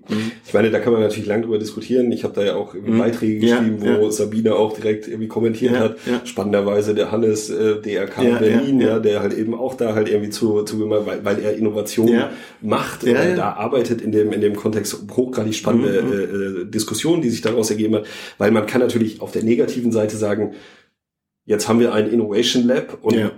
[0.46, 2.10] Ich meine, da kann man natürlich lang drüber diskutieren.
[2.10, 2.96] Ich habe da ja auch Mhm.
[2.98, 4.10] Beiträge Ja, geschrieben, wo ja.
[4.10, 5.96] Sabine auch direkt irgendwie kommentiert Ja, hat.
[6.06, 6.24] ja.
[6.24, 8.98] Spannenderweise der Hannes äh, DRK Ja, Berlin, ja, ja, ja.
[8.98, 12.30] der halt eben auch da halt irgendwie zu, zu weil, weil er Innovation Ja.
[12.62, 13.36] macht, Ja, ja.
[13.36, 16.12] da arbeitet in dem in dem Kontext hochgradig spannende Mhm.
[16.12, 18.06] äh, äh, Diskussionen, die sich daraus ergeben hat,
[18.38, 20.54] weil man kann natürlich auf der negativen Seite sagen,
[21.44, 23.32] jetzt haben wir ein Innovation Lab und Ja.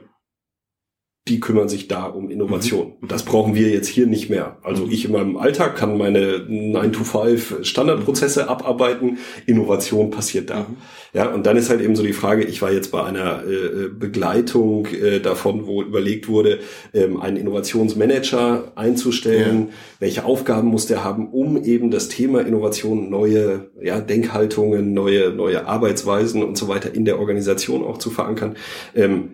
[1.29, 2.93] Die kümmern sich da um Innovation.
[3.01, 3.09] Mhm.
[3.09, 4.59] Das brauchen wir jetzt hier nicht mehr.
[4.63, 9.19] Also ich in meinem Alltag kann meine 9-to-5 Standardprozesse abarbeiten.
[9.45, 10.61] Innovation passiert da.
[10.61, 10.77] Mhm.
[11.13, 13.89] Ja, und dann ist halt eben so die Frage, ich war jetzt bei einer äh,
[13.89, 16.61] Begleitung äh, davon, wo überlegt wurde,
[16.95, 19.71] ähm, einen Innovationsmanager einzustellen.
[19.99, 25.67] Welche Aufgaben muss der haben, um eben das Thema Innovation, neue ja, Denkhaltungen, neue, neue
[25.67, 28.57] Arbeitsweisen und so weiter in der Organisation auch zu verankern.
[28.95, 29.31] Ähm,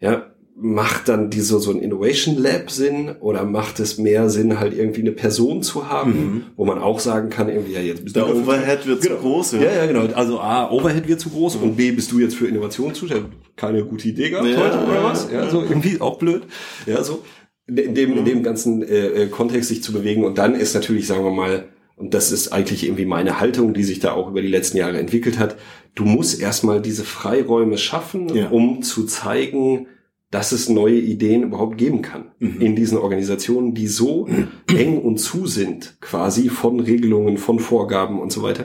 [0.00, 4.76] ja, macht dann diese so ein Innovation Lab Sinn oder macht es mehr Sinn, halt
[4.76, 6.42] irgendwie eine Person zu haben, Mhm.
[6.56, 9.14] wo man auch sagen kann, irgendwie, ja, jetzt bist Der du Overhead wird Genau.
[9.16, 9.52] zu groß.
[9.52, 10.06] Ja, ja, genau.
[10.14, 13.32] Also A, Overhead wird zu groß und B, bist du jetzt für Innovation zuständig?
[13.56, 15.28] Keine gute Idee gehabt Ja, heute oder ja, was?
[15.32, 16.42] Ja, so irgendwie auch blöd.
[16.86, 17.22] Ja, so
[17.66, 21.06] in dem, in dem ganzen äh, äh, Kontext sich zu bewegen und dann ist natürlich,
[21.06, 21.64] sagen wir mal,
[21.96, 24.98] und das ist eigentlich irgendwie meine Haltung, die sich da auch über die letzten Jahre
[24.98, 25.56] entwickelt hat.
[25.94, 28.48] Du musst erstmal diese Freiräume schaffen, Ja.
[28.48, 29.86] um zu zeigen,
[30.32, 32.60] dass es neue Ideen überhaupt geben kann Mhm.
[32.60, 34.26] in diesen Organisationen, die so
[34.66, 38.64] eng und zu sind, quasi von Regelungen, von Vorgaben und so weiter.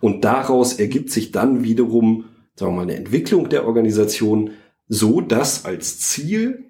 [0.00, 4.50] Und daraus ergibt sich dann wiederum, sagen wir mal, eine Entwicklung der Organisation,
[4.88, 6.62] so dass als Ziel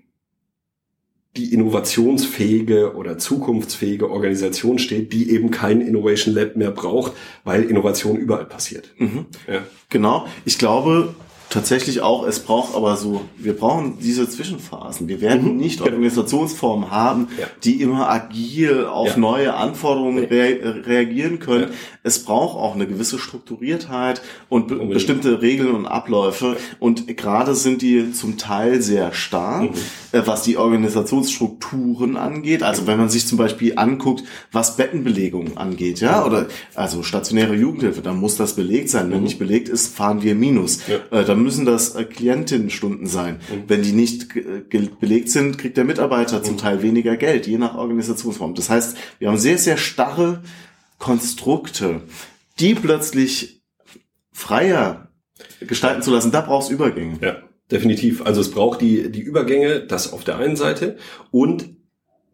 [1.37, 7.13] die innovationsfähige oder zukunftsfähige Organisation steht, die eben kein Innovation Lab mehr braucht,
[7.45, 8.95] weil Innovation überall passiert.
[8.97, 9.27] Mhm.
[9.47, 9.63] Ja.
[9.91, 10.27] Genau.
[10.47, 11.15] Ich glaube
[11.51, 15.09] tatsächlich auch, es braucht aber so, wir brauchen diese Zwischenphasen.
[15.09, 15.57] Wir werden Mhm.
[15.59, 17.47] nicht Organisationsformen haben, Ja.
[17.65, 19.17] die immer agil auf Ja.
[19.17, 21.65] neue Anforderungen rea reagieren können.
[21.65, 21.69] Ja.
[22.07, 26.57] Es braucht auch eine gewisse Strukturiertheit und be bestimmte Regeln und Abläufe.
[26.79, 29.77] Und gerade sind die zum Teil sehr stark, Mhm.
[30.13, 32.63] äh, was die Organisationsstrukturen angeht.
[32.63, 38.03] Also wenn man sich zum Beispiel anguckt, was Bettenbelegung angeht, ja, oder also stationäre Jugendhilfe,
[38.03, 39.11] dann muss das belegt sein.
[39.11, 40.79] Wenn nicht belegt ist, fahren wir Minus.
[40.87, 40.95] Mhm.
[41.11, 41.21] Ja.
[41.21, 43.41] Äh, dann müssen das äh, Klientinnenstunden sein.
[43.67, 44.29] Wenn die nicht
[45.01, 46.45] belegt sind, kriegt der Mitarbeiter Mhm.
[46.45, 48.55] zum Teil weniger Geld, je nach Organisationsform.
[48.55, 50.43] Das heißt, wir haben sehr, sehr starre
[50.99, 52.01] Konstrukte,
[52.59, 53.63] die plötzlich
[54.33, 55.09] freier
[55.61, 56.33] gestalten zu lassen.
[56.33, 57.19] Da brauchst Übergänge.
[57.23, 57.37] Ja,
[57.71, 58.23] definitiv.
[58.25, 60.97] Also es braucht die, die Übergänge, das auf der einen Seite
[61.31, 61.71] und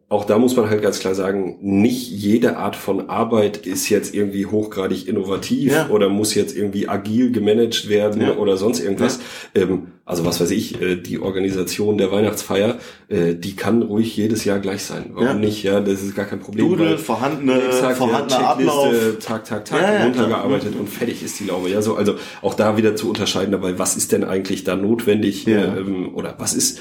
[0.09, 4.15] auch da muss man halt ganz klar sagen, nicht jede Art von Arbeit ist jetzt
[4.15, 5.89] irgendwie hochgradig innovativ Ja.
[5.89, 8.37] oder muss jetzt irgendwie agil gemanagt werden Ja.
[8.37, 9.21] oder sonst irgendwas.
[9.55, 14.45] Ähm, also was weiß ich, äh, die Organisation der Weihnachtsfeier, äh, die kann ruhig jedes
[14.45, 15.07] Jahr gleich sein.
[15.15, 15.35] Warum Ja.
[15.35, 15.63] nicht?
[15.63, 16.79] Ja, das ist gar kein Problem.
[16.79, 18.95] Weil- vorhandene, Exakt, vorhandener ja, Ablauf.
[19.25, 21.69] Tag, Tag, Tag, Ja, runtergearbeitet und fertig ist die Laube.
[21.71, 25.47] Ja, so, also auch da wieder zu unterscheiden dabei, was ist denn eigentlich da notwendig
[25.49, 26.79] äh, ähm, oder was ist,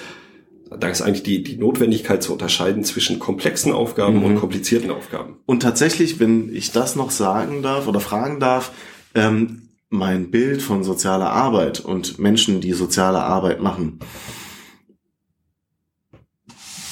[0.80, 4.24] da ist eigentlich die, die Notwendigkeit zu unterscheiden zwischen komplexen Aufgaben Mhm.
[4.26, 5.38] und komplizierten Aufgaben.
[5.46, 8.72] Und tatsächlich, wenn ich das noch sagen darf oder fragen darf,
[9.16, 9.61] ähm,
[9.92, 14.00] mein Bild von sozialer Arbeit und Menschen, die soziale Arbeit machen,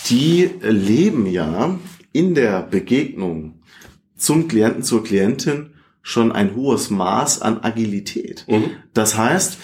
[0.10, 1.80] die leben ja
[2.12, 3.62] in der Begegnung
[4.18, 5.72] zum Klienten, zur Klientin
[6.02, 8.46] schon ein hohes Maß an Agilität.
[8.94, 9.58] Das heißt,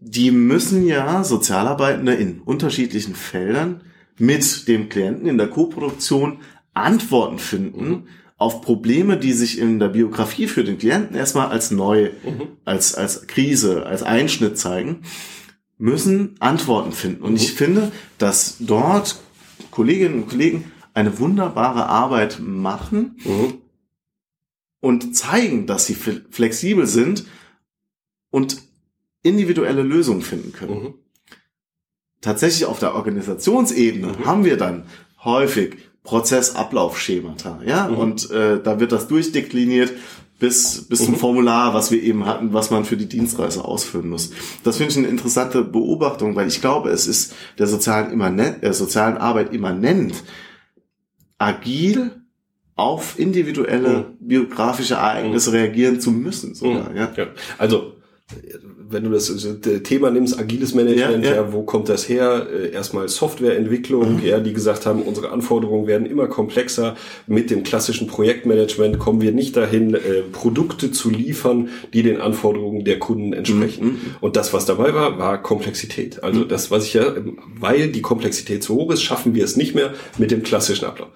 [0.00, 3.82] die müssen ja Sozialarbeitende in unterschiedlichen Feldern
[4.18, 6.40] mit dem Klienten in der Koproduktion
[6.74, 8.02] Antworten finden Mhm.
[8.42, 12.48] Auf Probleme, die sich in der Biografie für den Klienten erstmal als neu, Mhm.
[12.64, 15.02] als, als Krise, als Einschnitt zeigen,
[15.78, 17.22] müssen Antworten finden.
[17.22, 17.36] Und Mhm.
[17.36, 19.20] ich finde, dass dort
[19.70, 23.54] Kolleginnen und Kollegen eine wunderbare Arbeit machen Mhm.
[24.80, 27.24] und zeigen, dass sie fle- flexibel sind
[28.30, 28.60] und
[29.22, 30.82] individuelle Lösungen finden können.
[30.82, 30.94] Mhm.
[32.20, 34.26] Tatsächlich auf der Organisationsebene Mhm.
[34.26, 34.84] haben wir dann
[35.24, 37.96] häufig Prozessablaufschemata, ja, Mhm.
[37.98, 39.92] und äh, da wird das durchdekliniert
[40.38, 41.18] bis bis zum Mhm.
[41.18, 44.30] Formular, was wir eben hatten, was man für die Dienstreise ausfüllen muss.
[44.64, 48.72] Das finde ich eine interessante Beobachtung, weil ich glaube, es ist der sozialen immanent, äh,
[48.72, 50.24] sozialen Arbeit immanent,
[51.38, 52.22] agil
[52.74, 56.96] auf individuelle biografische Ereignisse reagieren zu müssen, sogar, Mhm.
[56.96, 57.12] ja.
[57.16, 57.26] Ja.
[57.58, 57.92] Also,
[58.92, 61.52] wenn du das äh, Thema nimmst, agiles Management, Ja, ja, ja.
[61.52, 62.46] wo kommt das her?
[62.52, 64.26] Äh, Erstmal Softwareentwicklung, Mhm.
[64.26, 66.96] ja, die gesagt haben, unsere Anforderungen werden immer komplexer.
[67.26, 69.98] Mit dem klassischen Projektmanagement kommen wir nicht dahin, äh,
[70.32, 73.84] Produkte zu liefern, die den Anforderungen der Kunden entsprechen.
[73.86, 74.00] Mhm.
[74.20, 76.22] Und das, was dabei war, war Komplexität.
[76.22, 77.14] Also das, was ich ja,
[77.58, 81.08] weil die Komplexität zu hoch ist, schaffen wir es nicht mehr mit dem klassischen Ablauf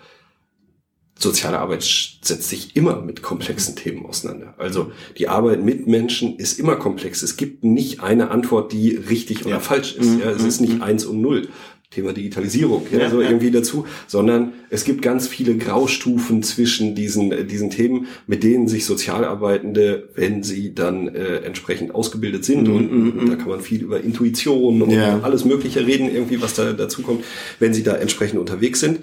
[1.19, 4.55] soziale Arbeit setzt sich immer mit komplexen Themen auseinander.
[4.59, 7.23] Also die Arbeit mit Menschen ist immer komplex.
[7.23, 9.61] Es gibt nicht eine Antwort, die richtig oder Ja.
[9.61, 10.11] falsch ist.
[10.11, 11.49] Mhm, Ja, es ist mhm, nicht eins und null.
[11.89, 13.29] Thema Digitalisierung, ja, Ja, so ja.
[13.29, 18.67] irgendwie dazu, sondern es gibt ganz viele Graustufen zwischen diesen, äh, diesen Themen, mit denen
[18.67, 23.49] sich Sozialarbeitende, wenn sie dann äh, entsprechend ausgebildet sind, Mhm, und, mhm, und da kann
[23.49, 27.25] man viel über Intuition und alles Mögliche reden, irgendwie, was da dazu kommt,
[27.61, 28.99] wenn sie da entsprechend unterwegs sind,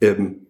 [0.00, 0.45] ähm,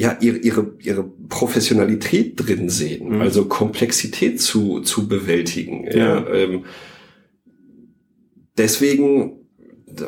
[0.00, 3.20] ja, ihre, ihre, ihre Professionalität drin sehen, Mhm.
[3.20, 5.88] also Komplexität zu, zu bewältigen.
[5.90, 6.20] Ja.
[6.20, 6.34] Ja.
[6.34, 6.64] ähm,
[8.56, 9.32] deswegen,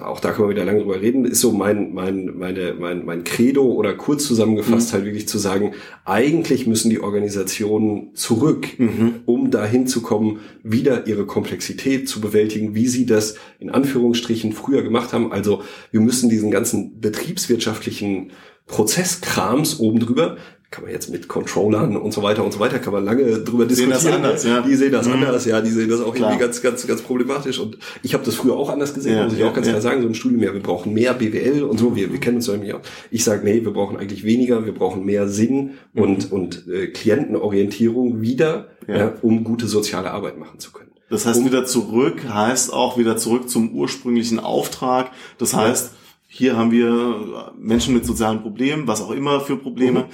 [0.04, 3.24] auch da können wir wieder lange drüber reden, ist so mein, mein, meine, mein, mein
[3.24, 4.92] Credo oder kurz zusammengefasst Mhm.
[4.94, 5.72] halt wirklich zu sagen,
[6.04, 9.14] eigentlich müssen die Organisationen zurück, Mhm.
[9.26, 14.82] um dahin zu kommen, wieder ihre Komplexität zu bewältigen, wie sie das in Anführungsstrichen früher
[14.82, 15.32] gemacht haben.
[15.32, 18.30] Also wir müssen diesen ganzen betriebswirtschaftlichen
[18.70, 20.36] Prozesskrams oben drüber,
[20.70, 23.68] kann man jetzt mit Controllern und so weiter und so weiter, kann man lange drüber
[23.68, 24.24] Sehen das diskutieren.
[24.24, 24.60] anders, ja.
[24.60, 25.14] Die sehen das Mhm.
[25.14, 26.30] anders, ja, die sehen das auch Klar.
[26.30, 27.58] irgendwie ganz, ganz, ganz problematisch.
[27.58, 29.80] Und ich habe das früher auch anders gesehen, Ja, muss ich ja, auch ganz klar
[29.80, 32.46] sagen, so im Studium, ja, wir brauchen mehr BWL und so, wir, wir kennen uns
[32.46, 32.80] ja auch.
[33.10, 38.20] Ich sage, nee, wir brauchen eigentlich weniger, wir brauchen mehr Sinn und, und äh, Klientenorientierung
[38.20, 38.96] wieder, Ja.
[38.96, 39.12] ja.
[39.22, 40.90] um gute soziale Arbeit machen zu können.
[41.08, 45.10] Das heißt, Um- wieder zurück heißt auch wieder zurück zum ursprünglichen Auftrag.
[45.38, 45.94] Das heißt,
[46.32, 50.00] hier haben wir Menschen mit sozialen Problemen, was auch immer für Probleme.
[50.02, 50.04] Mhm.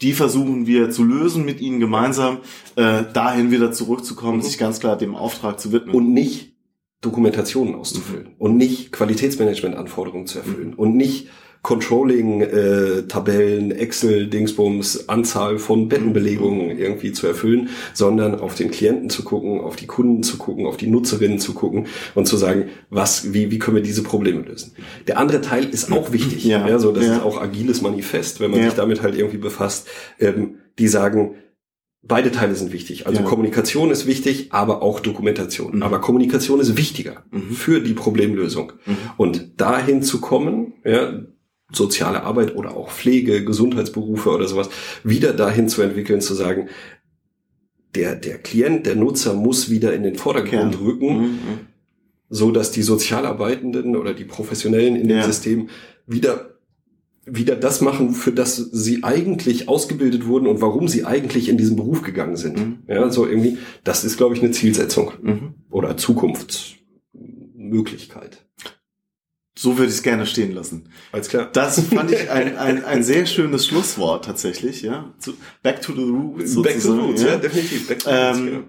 [0.00, 2.38] Die versuchen wir zu lösen mit ihnen gemeinsam,
[2.76, 4.42] äh, dahin wieder zurückzukommen, Mhm.
[4.42, 5.96] sich ganz klar dem Auftrag zu widmen.
[5.96, 6.54] und nicht
[7.00, 11.28] Dokumentationen auszufüllen und nicht Qualitätsmanagement-Anforderungen zu erfüllen und nicht
[11.62, 19.10] Controlling, äh, Tabellen, Excel, Dingsbums, Anzahl von Bettenbelegungen irgendwie zu erfüllen, sondern auf den Klienten
[19.10, 22.68] zu gucken, auf die Kunden zu gucken, auf die Nutzerinnen zu gucken und zu sagen,
[22.90, 24.72] was, wie, wie können wir diese Probleme lösen.
[25.06, 26.44] Der andere Teil ist auch wichtig.
[26.44, 26.66] Ja.
[26.68, 27.16] Ja, so, das Ja.
[27.16, 28.66] ist auch agiles Manifest, wenn man Ja.
[28.66, 29.88] sich damit halt irgendwie befasst.
[30.18, 31.34] Ähm, die sagen,
[32.00, 33.08] Beide Teile sind wichtig.
[33.08, 33.26] Also Ja.
[33.26, 35.76] Kommunikation ist wichtig, aber auch Dokumentation.
[35.76, 35.82] Mhm.
[35.82, 37.50] Aber Kommunikation ist wichtiger Mhm.
[37.50, 38.72] für die Problemlösung.
[38.86, 38.96] Mhm.
[39.16, 41.24] Und dahin zu kommen, ja,
[41.72, 44.70] soziale Arbeit oder auch Pflege, Gesundheitsberufe oder sowas,
[45.04, 46.68] wieder dahin zu entwickeln, zu sagen,
[47.94, 50.74] der, der Klient, der Nutzer muss wieder in den Vordergrund Kern.
[50.74, 51.38] rücken, Mhm.
[52.30, 55.24] so dass die Sozialarbeitenden oder die Professionellen in dem Ja.
[55.24, 55.68] System
[56.06, 56.54] wieder
[57.30, 61.76] wieder das machen, für das sie eigentlich ausgebildet wurden und warum sie eigentlich in diesen
[61.76, 62.56] Beruf gegangen sind.
[62.58, 62.78] Mhm.
[62.88, 65.52] Ja, so irgendwie, das ist, glaube ich, eine Zielsetzung Mhm.
[65.68, 68.46] oder Zukunftsmöglichkeit.
[69.60, 70.88] So würde ich es gerne stehen lassen.
[71.10, 71.48] Alles klar.
[71.52, 75.12] Das fand ich ein, ein, ein sehr schönes Schlusswort tatsächlich, ja.
[75.64, 76.54] Back to the roots.
[76.62, 77.88] Back to the roots, ja, definitiv.
[77.88, 78.64] Back to the roots, Ähm,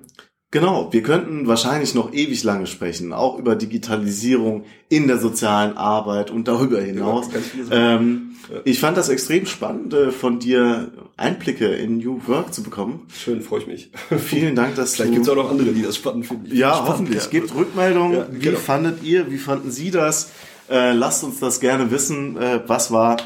[0.50, 0.92] genau.
[0.92, 6.48] Wir könnten wahrscheinlich noch ewig lange sprechen, auch über Digitalisierung in der sozialen Arbeit und
[6.48, 7.28] darüber hinaus.
[7.70, 7.96] Ja.
[7.98, 8.62] Ähm, Ja.
[8.64, 13.06] Ich fand das extrem spannend, äh, von dir Einblicke in New Work zu bekommen.
[13.16, 13.92] Schön, freue ich mich.
[14.26, 16.48] Vielen Dank, dass Vielleicht gibt es auch noch andere, die das spannend finden.
[16.56, 17.24] Ja, Spannend, hoffentlich.
[17.26, 17.30] ja.
[17.30, 18.14] Gebt Rückmeldung.
[18.14, 18.58] Ja, Wie genau.
[18.58, 20.32] fandet ihr, wie fanden Sie das?
[20.70, 22.38] Äh, lasst uns das gerne wissen.
[22.38, 23.18] Äh, was war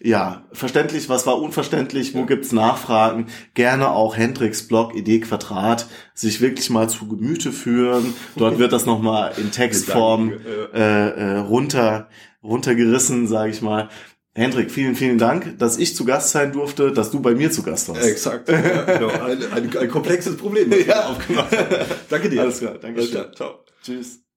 [0.00, 2.26] ja verständlich, was war unverständlich, wo Ja.
[2.26, 3.26] gibt's Nachfragen?
[3.54, 8.14] Gerne auch Hendricks Blog Idee Quadrat sich wirklich mal zu Gemüte führen.
[8.36, 10.32] Dort wird das nochmal in Textform
[10.74, 10.78] äh,
[11.08, 12.08] äh, runter
[12.42, 13.88] runtergerissen, sage ich mal.
[14.34, 17.64] Hendrik, vielen, vielen Dank, dass ich zu Gast sein durfte, dass du bei mir zu
[17.64, 18.06] Gast warst.
[18.06, 18.48] Exakt.
[18.48, 19.08] Ja, genau.
[19.08, 20.70] ein, ein, ein komplexes Problem.
[20.70, 21.06] das Ja.
[21.08, 21.48] aufgemacht.
[22.08, 22.42] Danke dir.
[22.42, 23.24] Alles klar, danke schön.
[23.34, 23.64] Ciao.
[23.82, 24.27] Tschüss.